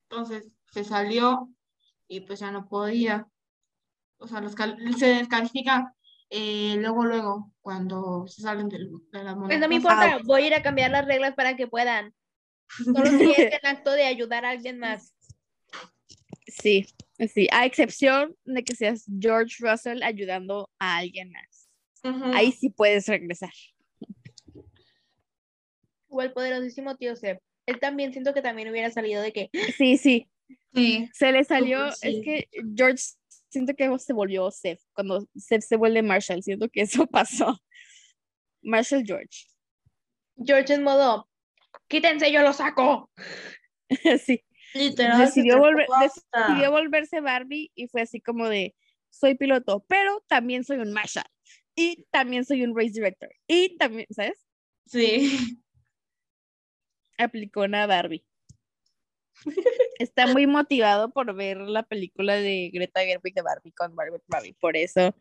Entonces 0.09 0.49
se 0.71 0.83
salió 0.83 1.49
y 2.07 2.21
pues 2.21 2.39
ya 2.39 2.51
no 2.51 2.67
podía. 2.67 3.27
O 4.17 4.27
sea, 4.27 4.41
los 4.41 4.55
cal- 4.55 4.77
se 4.97 5.07
descalifica 5.07 5.93
eh, 6.29 6.75
luego, 6.77 7.05
luego, 7.05 7.53
cuando 7.61 8.27
se 8.27 8.41
salen 8.41 8.67
del, 8.67 8.91
de 9.11 9.23
la 9.23 9.37
Pues 9.37 9.59
no 9.59 9.69
me 9.69 9.75
importa, 9.75 10.19
voy 10.25 10.43
a 10.43 10.47
ir 10.47 10.53
a 10.55 10.61
cambiar 10.61 10.91
las 10.91 11.05
reglas 11.05 11.35
para 11.35 11.55
que 11.55 11.67
puedan. 11.67 12.13
Solo 12.83 13.05
si 13.05 13.31
es 13.31 13.53
el 13.53 13.59
acto 13.63 13.91
de 13.91 14.03
ayudar 14.05 14.43
a 14.45 14.49
alguien 14.49 14.77
más. 14.77 15.13
Sí, 16.47 16.85
sí, 17.33 17.47
a 17.51 17.65
excepción 17.65 18.35
de 18.45 18.63
que 18.63 18.75
seas 18.75 19.05
George 19.19 19.55
Russell 19.59 20.03
ayudando 20.03 20.69
a 20.79 20.97
alguien 20.97 21.31
más. 21.31 21.69
Ahí 22.33 22.51
sí 22.51 22.69
puedes 22.69 23.07
regresar. 23.07 23.51
O 26.09 26.21
el 26.21 26.31
poderosísimo 26.33 26.95
tío 26.95 27.15
Seb. 27.15 27.39
Él 27.65 27.79
también 27.79 28.13
siento 28.13 28.33
que 28.33 28.41
también 28.41 28.69
hubiera 28.69 28.89
salido 28.91 29.21
de 29.21 29.33
que 29.33 29.49
Sí, 29.77 29.97
sí, 29.97 30.29
Sí. 30.77 31.09
se 31.13 31.31
le 31.31 31.43
salió, 31.43 31.91
sí. 31.91 32.07
es 32.07 32.23
que 32.23 32.49
George 32.75 33.03
siento 33.49 33.73
que 33.73 33.99
se 33.99 34.13
volvió 34.13 34.49
Seth, 34.51 34.79
cuando 34.93 35.27
Seth 35.35 35.63
se 35.63 35.75
vuelve 35.75 36.01
Marshall, 36.01 36.43
siento 36.43 36.69
que 36.69 36.81
eso 36.81 37.07
pasó. 37.11 37.59
Marshall 38.61 39.03
George. 39.05 39.47
George 40.37 40.73
en 40.73 40.83
modo, 40.83 41.29
quítense, 41.87 42.31
yo 42.31 42.41
lo 42.41 42.53
saco. 42.53 43.11
sí, 44.25 44.43
Literal. 44.73 45.19
decidió, 45.19 45.57
volver, 45.57 45.87
decidió 46.01 46.71
volverse 46.71 47.21
Barbie 47.21 47.71
y 47.73 47.87
fue 47.87 48.01
así 48.01 48.21
como 48.21 48.47
de, 48.47 48.75
soy 49.09 49.35
piloto, 49.35 49.85
pero 49.87 50.23
también 50.27 50.63
soy 50.63 50.77
un 50.77 50.91
Marshall 50.91 51.25
y 51.75 52.05
también 52.11 52.45
soy 52.45 52.63
un 52.63 52.75
race 52.75 52.91
director 52.91 53.29
y 53.47 53.77
también, 53.77 54.07
¿sabes? 54.09 54.45
Sí. 54.85 55.61
Aplicó 57.17 57.61
una 57.61 57.87
Barbie. 57.87 58.25
Está 59.99 60.27
muy 60.27 60.45
motivado 60.45 61.11
por 61.11 61.33
ver 61.33 61.57
la 61.57 61.83
película 61.83 62.35
de 62.35 62.69
Greta 62.73 63.01
Gerwig 63.01 63.33
de 63.33 63.41
Barbie 63.41 63.71
con 63.71 63.95
Margot 63.95 64.23
Robbie, 64.27 64.53
por 64.59 64.77
eso, 64.77 65.15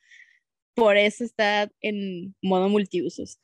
por 0.74 0.96
eso 0.96 1.24
está 1.24 1.70
en 1.80 2.34
modo 2.42 2.68
multiusos. 2.68 3.40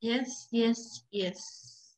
Yes, 0.00 0.48
yes, 0.50 1.06
yes. 1.10 1.96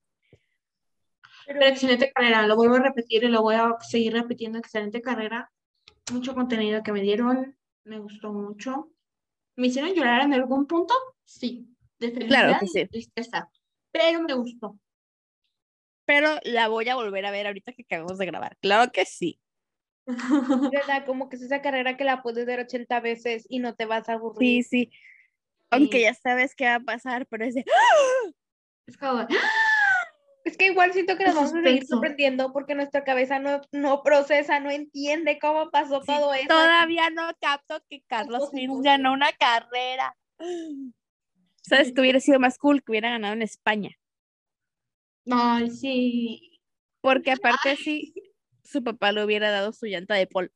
Pero 1.47 1.61
Pero 1.61 1.67
excelente 1.67 2.13
carrera, 2.13 2.47
lo 2.47 2.57
vuelvo 2.57 2.77
a 2.77 2.81
repetir 2.81 3.25
y 3.25 3.29
lo 3.29 3.41
voy 3.41 3.55
a 3.55 3.77
seguir 3.81 4.13
repitiendo, 4.13 4.59
excelente 4.59 5.01
carrera. 5.01 5.51
Mucho 6.13 6.35
contenido 6.35 6.83
que 6.83 6.93
me 6.93 7.01
dieron, 7.01 7.57
me 7.85 7.99
gustó 7.99 8.33
mucho. 8.33 8.91
¿Me 9.57 9.69
hicieron 9.69 9.95
llorar 9.95 10.23
en 10.23 10.35
algún 10.35 10.67
punto? 10.67 10.95
Sí, 11.25 11.67
de 11.99 12.13
Claro 12.13 12.59
felicidad 12.59 12.61
que 12.61 12.67
y 12.67 12.69
sí. 12.69 12.87
tristeza, 12.89 13.51
pero 13.91 14.21
me 14.21 14.35
gustó. 14.35 14.79
Pero 16.07 16.39
la 16.45 16.69
voy 16.69 16.89
a 16.89 16.97
volver 16.97 17.25
a 17.27 17.31
ver 17.31 17.47
ahorita 17.47 17.73
que 17.73 17.83
acabamos 17.83 18.19
de 18.19 18.27
grabar. 18.27 18.57
Claro 18.61 18.93
que 18.93 19.05
sí. 19.07 19.41
¿verdad? 20.73 21.07
Como 21.07 21.29
que 21.29 21.37
es 21.37 21.43
esa 21.43 21.63
carrera 21.63 21.97
que 21.97 22.05
la 22.05 22.23
puedes 22.23 22.45
ver 22.47 22.61
80 22.61 23.01
veces 23.01 23.47
y 23.49 23.59
no 23.59 23.75
te 23.75 23.87
vas 23.87 24.09
a 24.09 24.15
aburrir. 24.15 24.63
Sí, 24.65 24.69
sí. 24.69 24.93
Aunque 25.71 25.99
Sí. 25.99 26.03
ya 26.05 26.15
sabes 26.15 26.55
qué 26.55 26.67
va 26.67 26.75
a 26.77 26.81
pasar, 26.81 27.27
pero 27.27 27.45
es 27.47 27.55
de, 27.55 27.65
Es 28.87 28.97
como, 28.99 29.21
¡ah! 29.21 29.29
Es 30.45 30.59
que 30.59 30.67
igual 30.67 30.93
siento 30.93 31.17
que 31.17 31.25
nos 31.25 31.35
vamos 31.35 31.55
a 31.55 31.63
seguir 31.63 31.87
sorprendiendo 31.87 32.53
porque 32.53 32.75
nuestra 32.75 33.03
cabeza 33.03 33.39
no, 33.39 33.63
no 33.73 34.03
procesa, 34.03 34.61
no 34.61 34.71
entiende 34.71 35.39
cómo 35.39 35.71
pasó 35.71 36.01
Sí, 36.03 36.07
todo 36.07 36.35
eso. 36.35 36.49
todavía 36.49 37.09
no 37.09 37.31
capto 37.41 37.83
que 37.89 38.03
Carlos 38.07 38.51
Sainz 38.51 38.83
ganó 38.83 39.15
una 39.15 39.33
carrera. 39.33 40.15
¿Sabes 41.63 41.93
que 41.95 42.01
hubiera 42.03 42.21
sido 42.21 42.39
más 42.39 42.59
cool 42.59 42.85
que 42.85 42.93
hubiera 42.93 43.09
ganado 43.09 43.33
en 43.33 43.41
España? 43.41 43.97
Ay, 45.31 45.71
sí. 45.71 46.61
Porque 47.01 47.33
aparte 47.33 47.77
sí, 47.77 48.15
su 48.63 48.83
papá 48.83 49.13
le 49.13 49.25
hubiera 49.25 49.51
dado 49.51 49.73
su 49.73 49.87
llanta 49.87 50.15
de 50.15 50.27
Paul 50.27 50.53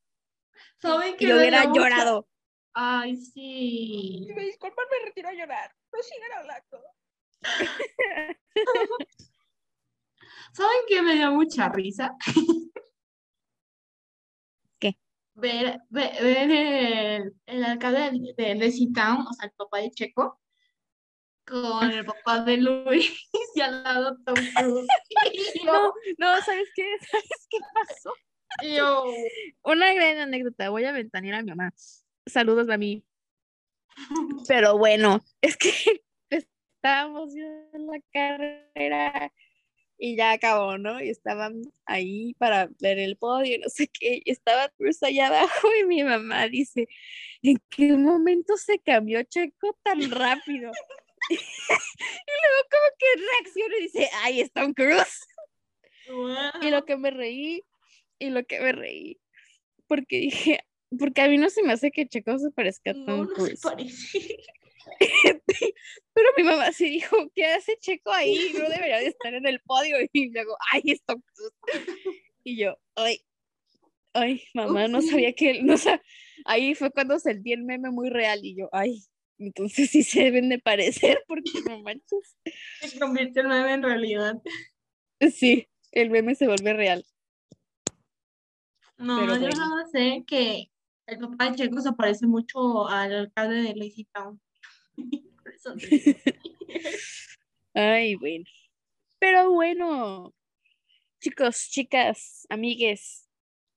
¿Saben 0.78 1.14
y 1.14 1.16
que 1.16 1.34
hubiera 1.34 1.64
llorado. 1.72 2.28
Ay, 2.72 3.16
sí. 3.16 4.24
Si 4.26 4.32
me 4.34 4.44
disculpan, 4.44 4.84
me 4.90 5.06
retiro 5.06 5.28
a 5.28 5.32
llorar. 5.32 5.74
No 5.92 5.98
sigan 6.02 6.32
hablando. 6.38 6.82
¿Saben 10.52 10.78
qué 10.88 11.02
me 11.02 11.14
dio 11.14 11.32
mucha 11.32 11.68
risa? 11.68 12.16
¿Qué? 14.78 14.98
Ver, 15.34 15.80
ver, 15.88 16.22
ver 16.22 16.50
el, 16.50 17.34
el 17.46 17.64
alcalde 17.64 18.10
de, 18.36 18.54
de 18.54 18.88
Town, 18.94 19.26
o 19.26 19.32
sea, 19.32 19.46
el 19.46 19.52
papá 19.52 19.78
de 19.78 19.90
Checo, 19.90 20.40
con 21.48 21.90
el 21.90 22.04
papá 22.04 22.42
de 22.42 22.58
Luis 22.58 23.28
y 23.54 23.60
al 23.60 23.82
lado 23.82 24.16
Tom 24.24 24.36
Cruise. 24.54 24.88
No, 25.64 25.92
no, 26.18 26.40
¿sabes 26.42 26.68
qué? 26.74 26.96
¿Sabes 27.10 27.46
qué 27.50 27.58
pasó? 27.74 28.12
yo, 28.62 29.04
Una 29.62 29.92
gran 29.92 30.18
anécdota, 30.18 30.70
voy 30.70 30.84
a 30.84 30.92
ventanear 30.92 31.36
a 31.36 31.42
mi 31.42 31.50
mamá. 31.50 31.72
Saludos 32.26 32.68
a 32.70 32.76
mí. 32.76 33.04
Pero 34.46 34.78
bueno, 34.78 35.20
es 35.40 35.56
que 35.56 35.72
estábamos 36.30 37.34
en 37.34 37.86
la 37.86 38.00
carrera 38.12 39.32
y 39.98 40.16
ya 40.16 40.32
acabó, 40.32 40.78
¿no? 40.78 41.02
Y 41.02 41.10
estaban 41.10 41.62
ahí 41.84 42.34
para 42.38 42.68
ver 42.80 42.98
el 43.00 43.16
podio, 43.16 43.58
no 43.58 43.68
sé 43.68 43.88
qué, 43.88 44.22
y 44.24 44.30
estaba 44.30 44.68
Cruz 44.68 45.02
allá 45.02 45.26
abajo 45.26 45.68
y 45.80 45.86
mi 45.86 46.04
mamá 46.04 46.46
dice, 46.46 46.88
¿en 47.42 47.60
qué 47.68 47.96
momento 47.96 48.56
se 48.56 48.78
cambió 48.78 49.22
Checo 49.24 49.76
tan 49.82 50.10
rápido? 50.10 50.70
y 51.30 52.32
luego 52.42 52.68
como 52.70 52.88
que 52.98 53.06
reacciona 53.20 53.76
y 53.78 53.82
dice, 53.82 54.10
¡ay, 54.22 54.40
es 54.40 54.52
Tom 54.52 54.72
Cruise! 54.74 55.26
Y 56.62 56.70
lo 56.70 56.84
que 56.84 56.96
me 56.96 57.10
reí, 57.10 57.62
y 58.18 58.30
lo 58.30 58.44
que 58.44 58.60
me 58.60 58.72
reí, 58.72 59.20
porque 59.86 60.18
dije, 60.18 60.60
porque 60.98 61.20
a 61.22 61.28
mí 61.28 61.36
no 61.36 61.50
se 61.50 61.62
me 61.62 61.72
hace 61.72 61.90
que 61.90 62.08
Checo 62.08 62.38
se 62.38 62.50
parezca 62.50 62.92
a 62.92 62.94
no, 62.94 63.04
Tom 63.04 63.20
no 63.20 63.26
se 63.28 63.34
Cruise. 63.34 63.60
parece. 63.60 64.36
Pero 66.14 66.28
mi 66.36 66.44
mamá 66.44 66.72
sí 66.72 66.88
dijo, 66.88 67.16
¿qué 67.34 67.44
hace 67.46 67.76
Checo 67.78 68.10
ahí? 68.10 68.52
No 68.54 68.68
debería 68.68 68.98
de 68.98 69.08
estar 69.08 69.34
en 69.34 69.46
el 69.46 69.60
podio. 69.60 69.96
Y 70.12 70.30
luego, 70.30 70.56
ay, 70.72 70.82
es 70.86 71.02
Tom 71.04 71.20
Cruise. 71.22 71.52
Y 72.44 72.56
yo, 72.58 72.78
ay, 72.96 73.20
ay, 74.14 74.42
mamá, 74.54 74.88
no 74.88 75.02
sabía 75.02 75.34
que 75.34 75.50
él, 75.50 75.66
no 75.66 75.76
sa- 75.76 76.02
Ahí 76.46 76.74
fue 76.74 76.90
cuando 76.90 77.18
sentí 77.18 77.52
el 77.52 77.64
meme 77.64 77.90
muy 77.90 78.08
real 78.08 78.40
y 78.42 78.56
yo, 78.56 78.68
ay, 78.72 79.02
entonces 79.38 79.90
sí 79.90 80.02
se 80.02 80.24
deben 80.24 80.48
de 80.48 80.58
parecer 80.58 81.22
porque 81.26 81.50
no 81.66 81.82
manches. 81.82 82.36
Se 82.80 82.98
convirtió 82.98 83.42
el 83.42 83.48
meme 83.48 83.72
en 83.74 83.82
realidad. 83.82 84.36
Sí, 85.34 85.68
el 85.92 86.10
meme 86.10 86.34
se 86.34 86.46
vuelve 86.46 86.72
real. 86.74 87.04
No, 88.98 89.20
Pero 89.20 89.34
yo 89.36 89.40
bueno. 89.42 89.68
más 89.70 89.90
sé 89.90 90.24
que 90.26 90.70
el 91.06 91.18
papá 91.18 91.50
de 91.50 91.56
Checo 91.56 91.80
se 91.80 91.92
parece 91.92 92.26
mucho 92.26 92.88
al 92.88 93.14
alcalde 93.14 93.62
de 93.62 93.74
Lazy 93.74 94.04
Town. 94.12 94.40
Por 95.42 95.54
eso. 95.54 95.74
Ay, 97.74 98.14
bueno. 98.16 98.44
Pero 99.20 99.52
bueno, 99.52 100.34
chicos, 101.20 101.68
chicas, 101.70 102.46
amigues, 102.48 103.28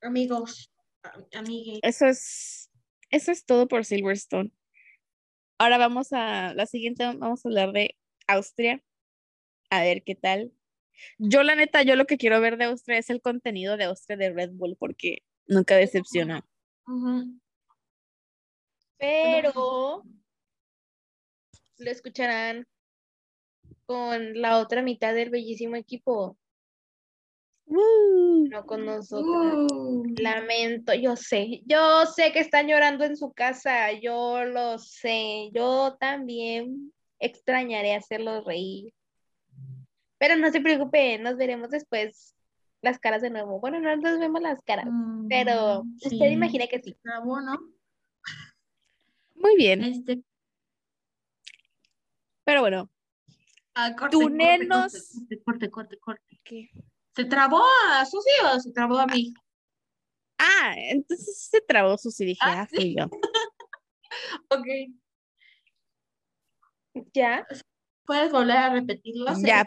Amigos, 0.01 0.71
amigues. 1.33 1.79
eso 1.81 2.05
es, 2.07 2.71
eso 3.09 3.31
es 3.31 3.45
todo 3.45 3.67
por 3.67 3.85
Silverstone. 3.85 4.51
Ahora 5.61 5.77
vamos 5.77 6.11
a 6.11 6.55
la 6.55 6.65
siguiente, 6.65 7.05
vamos 7.05 7.45
a 7.45 7.47
hablar 7.47 7.71
de 7.71 7.95
Austria. 8.25 8.81
A 9.69 9.83
ver 9.83 10.01
qué 10.03 10.15
tal. 10.15 10.51
Yo, 11.19 11.43
la 11.43 11.53
neta, 11.53 11.83
yo 11.83 11.95
lo 11.95 12.07
que 12.07 12.17
quiero 12.17 12.41
ver 12.41 12.57
de 12.57 12.63
Austria 12.63 12.97
es 12.97 13.11
el 13.11 13.21
contenido 13.21 13.77
de 13.77 13.83
Austria 13.83 14.17
de 14.17 14.31
Red 14.31 14.53
Bull, 14.53 14.75
porque 14.75 15.19
nunca 15.45 15.75
decepciona. 15.75 16.43
Pero 18.97 20.03
lo 21.77 21.91
escucharán 21.91 22.65
con 23.85 24.41
la 24.41 24.57
otra 24.57 24.81
mitad 24.81 25.13
del 25.13 25.29
bellísimo 25.29 25.75
equipo, 25.75 26.39
¡Woo! 27.71 28.49
no 28.49 28.65
con 28.65 28.85
nosotros. 28.85 29.71
Uh, 29.71 30.03
Lamento, 30.17 30.93
yo 30.93 31.15
sé, 31.15 31.61
yo 31.65 32.05
sé 32.05 32.33
que 32.33 32.39
están 32.39 32.67
llorando 32.67 33.05
en 33.05 33.15
su 33.15 33.31
casa, 33.31 33.93
yo 33.93 34.43
lo 34.43 34.77
sé, 34.77 35.49
yo 35.53 35.95
también 35.97 36.91
extrañaré 37.19 37.95
hacerlos 37.95 38.43
reír. 38.43 38.93
Pero 40.17 40.35
no 40.35 40.51
se 40.51 40.59
preocupen, 40.59 41.23
nos 41.23 41.37
veremos 41.37 41.69
después 41.69 42.35
las 42.81 42.99
caras 42.99 43.21
de 43.21 43.29
nuevo. 43.29 43.61
Bueno, 43.61 43.79
no 43.79 43.95
nos 43.95 44.19
vemos 44.19 44.41
las 44.41 44.61
caras, 44.63 44.87
pero 45.29 45.83
usted 46.03 46.29
imagina 46.29 46.67
que 46.67 46.81
sí. 46.81 46.97
Grabó, 47.01 47.39
¿no? 47.39 47.57
Muy 49.35 49.55
bien. 49.55 49.81
Este, 49.81 50.21
Pero 52.43 52.59
bueno, 52.59 52.89
ah, 53.75 53.95
corte, 53.97 54.11
Tú, 54.11 54.23
corte. 54.23 54.67
Corte, 54.67 55.41
corte, 55.45 55.69
corte, 55.69 55.97
corte. 55.99 56.41
¿qué? 56.43 56.69
¿Se 57.15 57.25
trabó 57.25 57.61
a 57.89 58.05
Susi 58.05 58.29
o 58.53 58.59
se 58.59 58.71
trabó 58.71 58.97
a 58.99 59.05
mí? 59.07 59.33
Ah, 60.37 60.73
entonces 60.77 61.49
se 61.51 61.61
trabó 61.61 61.97
Susi. 61.97 62.25
Dije, 62.25 62.39
Ah, 62.43 62.61
ah, 62.61 62.67
fui 62.67 62.95
yo. 62.97 63.05
Ok. 64.49 64.67
Ya, 67.13 67.45
¿Puedes 68.05 68.31
volver 68.31 68.57
a 68.57 68.73
repetirlo? 68.73 69.33
Sí, 69.35 69.43
Ya. 69.45 69.65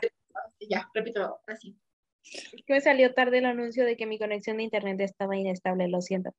Ya, 0.69 0.91
repítelo, 0.95 1.39
así. 1.47 1.77
es 2.23 2.63
que 2.67 2.73
me 2.75 2.81
salió 2.81 3.13
tarde 3.15 3.39
el 3.39 3.47
anuncio 3.47 3.85
de 3.85 3.97
que 3.97 4.07
mi 4.07 4.19
conexión 4.19 4.57
de 4.59 4.65
internet 4.65 5.01
estaba 5.01 5.37
inestable, 5.37 5.89
lo 5.89 6.01
siento. 6.01 6.35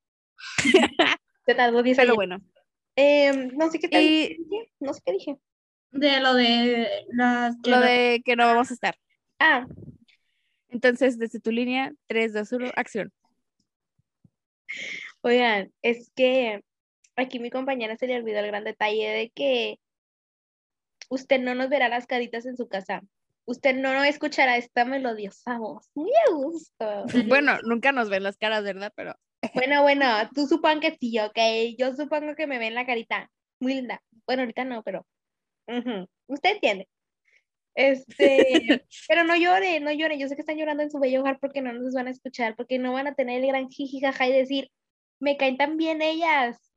Se 1.45 1.56
tardó 1.56 1.82
10 1.84 1.95
Pero 1.97 2.08
años. 2.10 2.16
bueno. 2.16 2.38
Em, 2.95 3.56
no 3.56 3.70
sé 3.70 3.80
qué 3.80 3.88
tal. 3.88 4.01
Y 4.01 4.36
dije, 4.38 4.72
No 4.80 4.93
sé 4.93 5.01
qué 5.06 5.12
dije. 5.14 5.38
De 5.91 6.20
lo 6.20 6.34
de 6.34 7.06
las... 7.10 7.56
lo 7.66 7.80
de 7.80 8.22
que 8.26 8.36
no 8.36 8.45
vamos 8.47 8.72
a 8.72 8.74
estar. 8.74 8.95
Ah, 9.39 9.66
Entonces, 10.76 11.17
desde 11.17 11.39
tu 11.39 11.51
línea, 11.51 11.93
3, 12.07 12.34
2, 12.34 12.51
1, 12.51 12.71
acción. 12.76 13.13
Oigan, 15.21 15.71
es 15.82 16.11
que 16.13 16.65
aquí 17.15 17.39
mi 17.39 17.49
compañera 17.49 17.95
se 17.95 18.07
le 18.07 18.17
olvidó 18.17 18.39
el 18.39 18.47
gran 18.47 18.65
detalle 18.65 19.07
de 19.07 19.30
que 19.30 19.80
usted 21.07 21.39
no 21.39 21.55
nos 21.55 21.69
verá 21.69 21.88
las 21.88 22.07
caritas 22.07 22.45
en 22.45 22.57
su 22.57 22.67
casa. 22.67 23.01
Usted 23.45 23.73
no 23.73 24.03
escuchará 24.03 24.57
esta 24.57 24.84
melodiosa 24.84 25.57
voz. 25.59 25.89
Muy 25.95 26.11
a 26.28 26.34
gusto. 26.34 27.05
Bueno, 27.41 27.57
nunca 27.63 27.93
nos 27.93 28.09
ven 28.09 28.23
las 28.23 28.36
caras, 28.36 28.65
¿verdad? 28.65 28.91
Pero 28.97 29.15
Bueno, 29.53 29.82
bueno, 29.82 30.05
tú 30.34 30.45
supongo 30.45 30.82
que 30.82 30.97
sí, 30.99 31.17
ok. 31.19 31.78
Yo 31.78 31.95
supongo 31.95 32.36
que 32.36 32.47
me 32.47 32.59
ven 32.59 32.76
la 32.76 32.86
carita. 32.86 33.32
Muy 33.61 33.76
linda. 33.76 34.03
Bueno, 34.28 34.41
ahorita 34.41 34.65
no, 34.65 34.84
pero. 34.84 35.07
Usted 36.28 36.51
entiende. 36.51 36.89
Este, 37.76 38.86
pero 39.07 39.23
no 39.26 39.36
llore, 39.36 39.80
no 39.82 39.91
llore. 39.91 40.17
Yo 40.17 40.28
sé 40.28 40.36
que 40.36 40.41
están 40.41 40.57
llorando 40.57 40.84
en 40.84 40.91
su 40.91 40.99
bello 40.99 41.19
hogar 41.19 41.39
porque 41.39 41.61
no 41.61 41.73
nos 41.73 41.93
van 41.93 42.07
a 42.07 42.11
escuchar, 42.11 42.55
porque 42.55 42.80
no 42.80 42.93
van 42.93 43.07
a 43.07 43.15
tener 43.15 43.41
el 43.41 43.47
gran 43.47 43.69
jijijaja 43.69 44.28
y 44.28 44.34
decir, 44.34 44.71
me 45.19 45.38
caen 45.38 45.57
tan 45.57 45.78
bien 45.78 46.01
ellas. 46.01 46.71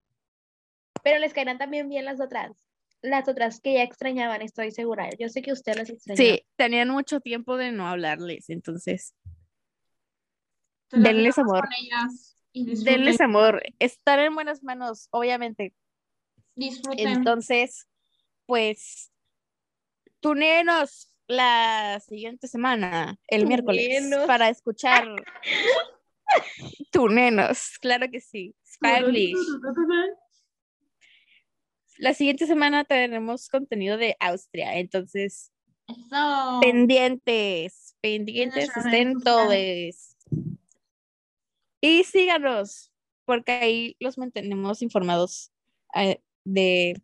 Pero 1.02 1.20
les 1.20 1.32
caerán 1.32 1.58
también 1.58 1.88
bien 1.88 2.04
las 2.04 2.20
otras. 2.20 2.52
Las 3.00 3.28
otras 3.28 3.60
que 3.60 3.74
ya 3.74 3.84
extrañaban, 3.84 4.42
estoy 4.42 4.72
segura. 4.72 5.08
Yo 5.18 5.28
sé 5.28 5.40
que 5.40 5.52
usted 5.52 5.76
las 5.76 5.88
extrañaba. 5.88 6.36
sí, 6.36 6.42
tenían 6.56 6.88
mucho 6.88 7.20
tiempo 7.20 7.56
de 7.56 7.70
no 7.70 7.86
hablarles. 7.86 8.50
Entonces, 8.50 9.14
denles 10.90 11.38
amor. 11.38 11.68
denles 12.52 13.20
amor. 13.20 13.62
Estar 13.78 14.18
en 14.18 14.34
buenas 14.34 14.64
manos, 14.64 15.06
obviamente. 15.12 15.74
disfruten. 16.56 17.06
Entonces, 17.06 17.86
pues, 18.46 19.12
tunenos 20.20 21.10
la 21.26 22.00
siguiente 22.00 22.48
semana, 22.48 23.18
el 23.26 23.46
miércoles, 23.46 24.10
para 24.26 24.48
escuchar 24.48 25.06
tunenos, 26.90 27.78
claro 27.80 28.10
que 28.10 28.20
sí, 28.20 28.54
Spanglish. 28.64 29.36
La 31.98 32.14
siguiente 32.14 32.46
semana 32.46 32.84
tenemos 32.84 33.48
contenido 33.48 33.98
de 33.98 34.16
Austria, 34.20 34.78
entonces, 34.78 35.52
Eso. 35.86 36.60
pendientes, 36.62 37.96
pendientes, 38.00 38.70
estén 38.76 39.20
todos. 39.20 40.16
Y 41.80 42.04
síganos, 42.04 42.92
porque 43.24 43.52
ahí 43.52 43.96
los 44.00 44.16
mantenemos 44.16 44.80
informados 44.80 45.52
eh, 45.94 46.22
de 46.44 47.02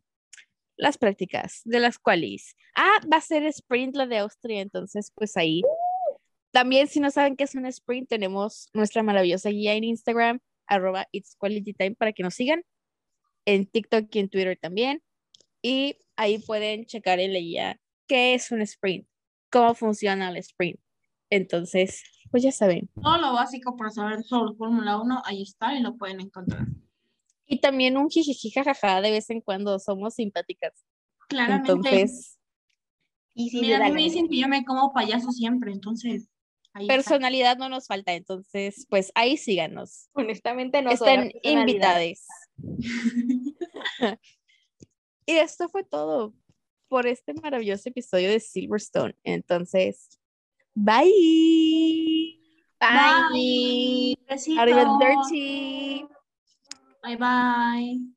las 0.77 0.99
prácticas, 0.99 1.62
de 1.64 1.81
las 1.81 1.99
cuales. 1.99 2.55
Ah, 2.75 2.99
va 3.11 3.18
a 3.18 3.20
ser 3.20 3.45
sprint 3.45 3.97
la 3.97 4.07
de 4.07 4.18
Austria, 4.18 4.61
entonces 4.61 5.12
pues 5.14 5.37
ahí. 5.37 5.62
También 6.51 6.87
si 6.87 7.01
no 7.01 7.11
saben 7.11 7.37
qué 7.37 7.45
es 7.45 7.55
un 7.55 7.66
sprint, 7.66 8.09
tenemos 8.09 8.68
nuestra 8.72 9.03
maravillosa 9.03 9.51
guía 9.51 9.75
en 9.75 9.85
Instagram, 9.85 10.41
arroba 10.66 11.07
It's 11.12 11.37
Quality 11.37 11.75
Time, 11.75 11.95
para 11.97 12.12
que 12.12 12.22
nos 12.22 12.35
sigan. 12.35 12.64
En 13.45 13.66
TikTok 13.66 14.07
y 14.14 14.18
en 14.20 14.29
Twitter 14.29 14.59
también. 14.61 15.03
Y 15.62 15.99
ahí 16.16 16.39
pueden 16.39 16.87
checar 16.87 17.20
en 17.20 17.33
la 17.33 17.41
guía 17.41 17.81
qué 18.07 18.35
es 18.35 18.51
un 18.51 18.62
sprint, 18.62 19.07
cómo 19.51 19.75
funciona 19.75 20.31
el 20.31 20.37
sprint. 20.37 20.81
Entonces, 21.31 22.05
pues 22.31 22.43
ya 22.43 22.53
saben. 22.53 22.89
Todo 23.03 23.18
lo 23.18 23.33
básico 23.33 23.77
para 23.77 23.91
saber 23.91 24.22
sobre 24.22 24.57
Fórmula 24.57 25.01
1, 25.01 25.22
ahí 25.25 25.43
está 25.43 25.75
y 25.77 25.81
lo 25.81 25.97
pueden 25.97 26.20
encontrar. 26.20 26.66
Y 27.47 27.61
también 27.61 27.97
un 27.97 28.09
jijiji 28.09 28.51
jajaja 28.51 29.01
de 29.01 29.11
vez 29.11 29.30
en 29.30 29.40
cuando 29.40 29.78
somos 29.78 30.14
simpáticas. 30.14 30.72
Claramente. 31.28 31.72
Entonces, 31.72 32.38
Y 33.34 33.51
si 33.51 33.61
Mira, 33.61 33.84
a 33.84 33.88
mí 33.88 33.92
me 33.92 34.03
dicen 34.03 34.28
que 34.28 34.38
yo 34.38 34.49
me 34.49 34.64
como 34.64 34.92
payaso 34.92 35.30
siempre, 35.32 35.72
entonces. 35.72 36.28
Ahí 36.72 36.86
está. 36.86 36.95
personalidad 36.95 37.57
no 37.57 37.68
nos 37.68 37.86
falta. 37.86 38.14
Entonces, 38.14 38.86
pues 38.88 39.12
ahí 39.14 39.36
síganos. 39.36 40.09
Honestamente 40.12 40.82
no 40.82 40.90
Están 40.90 41.30
invitadas. 41.42 42.26
y 45.26 45.32
esto 45.32 45.68
fue 45.68 45.84
todo 45.84 46.34
por 46.88 47.07
este 47.07 47.34
maravilloso 47.34 47.88
episodio 47.88 48.30
de 48.30 48.40
Silverstone. 48.40 49.16
Entonces, 49.24 50.18
bye. 50.74 51.11
Bye. 52.80 54.18
Bye. 54.28 54.59
Arrivederci. 54.59 56.07
Bye 57.05 57.17
bye. 57.17 58.14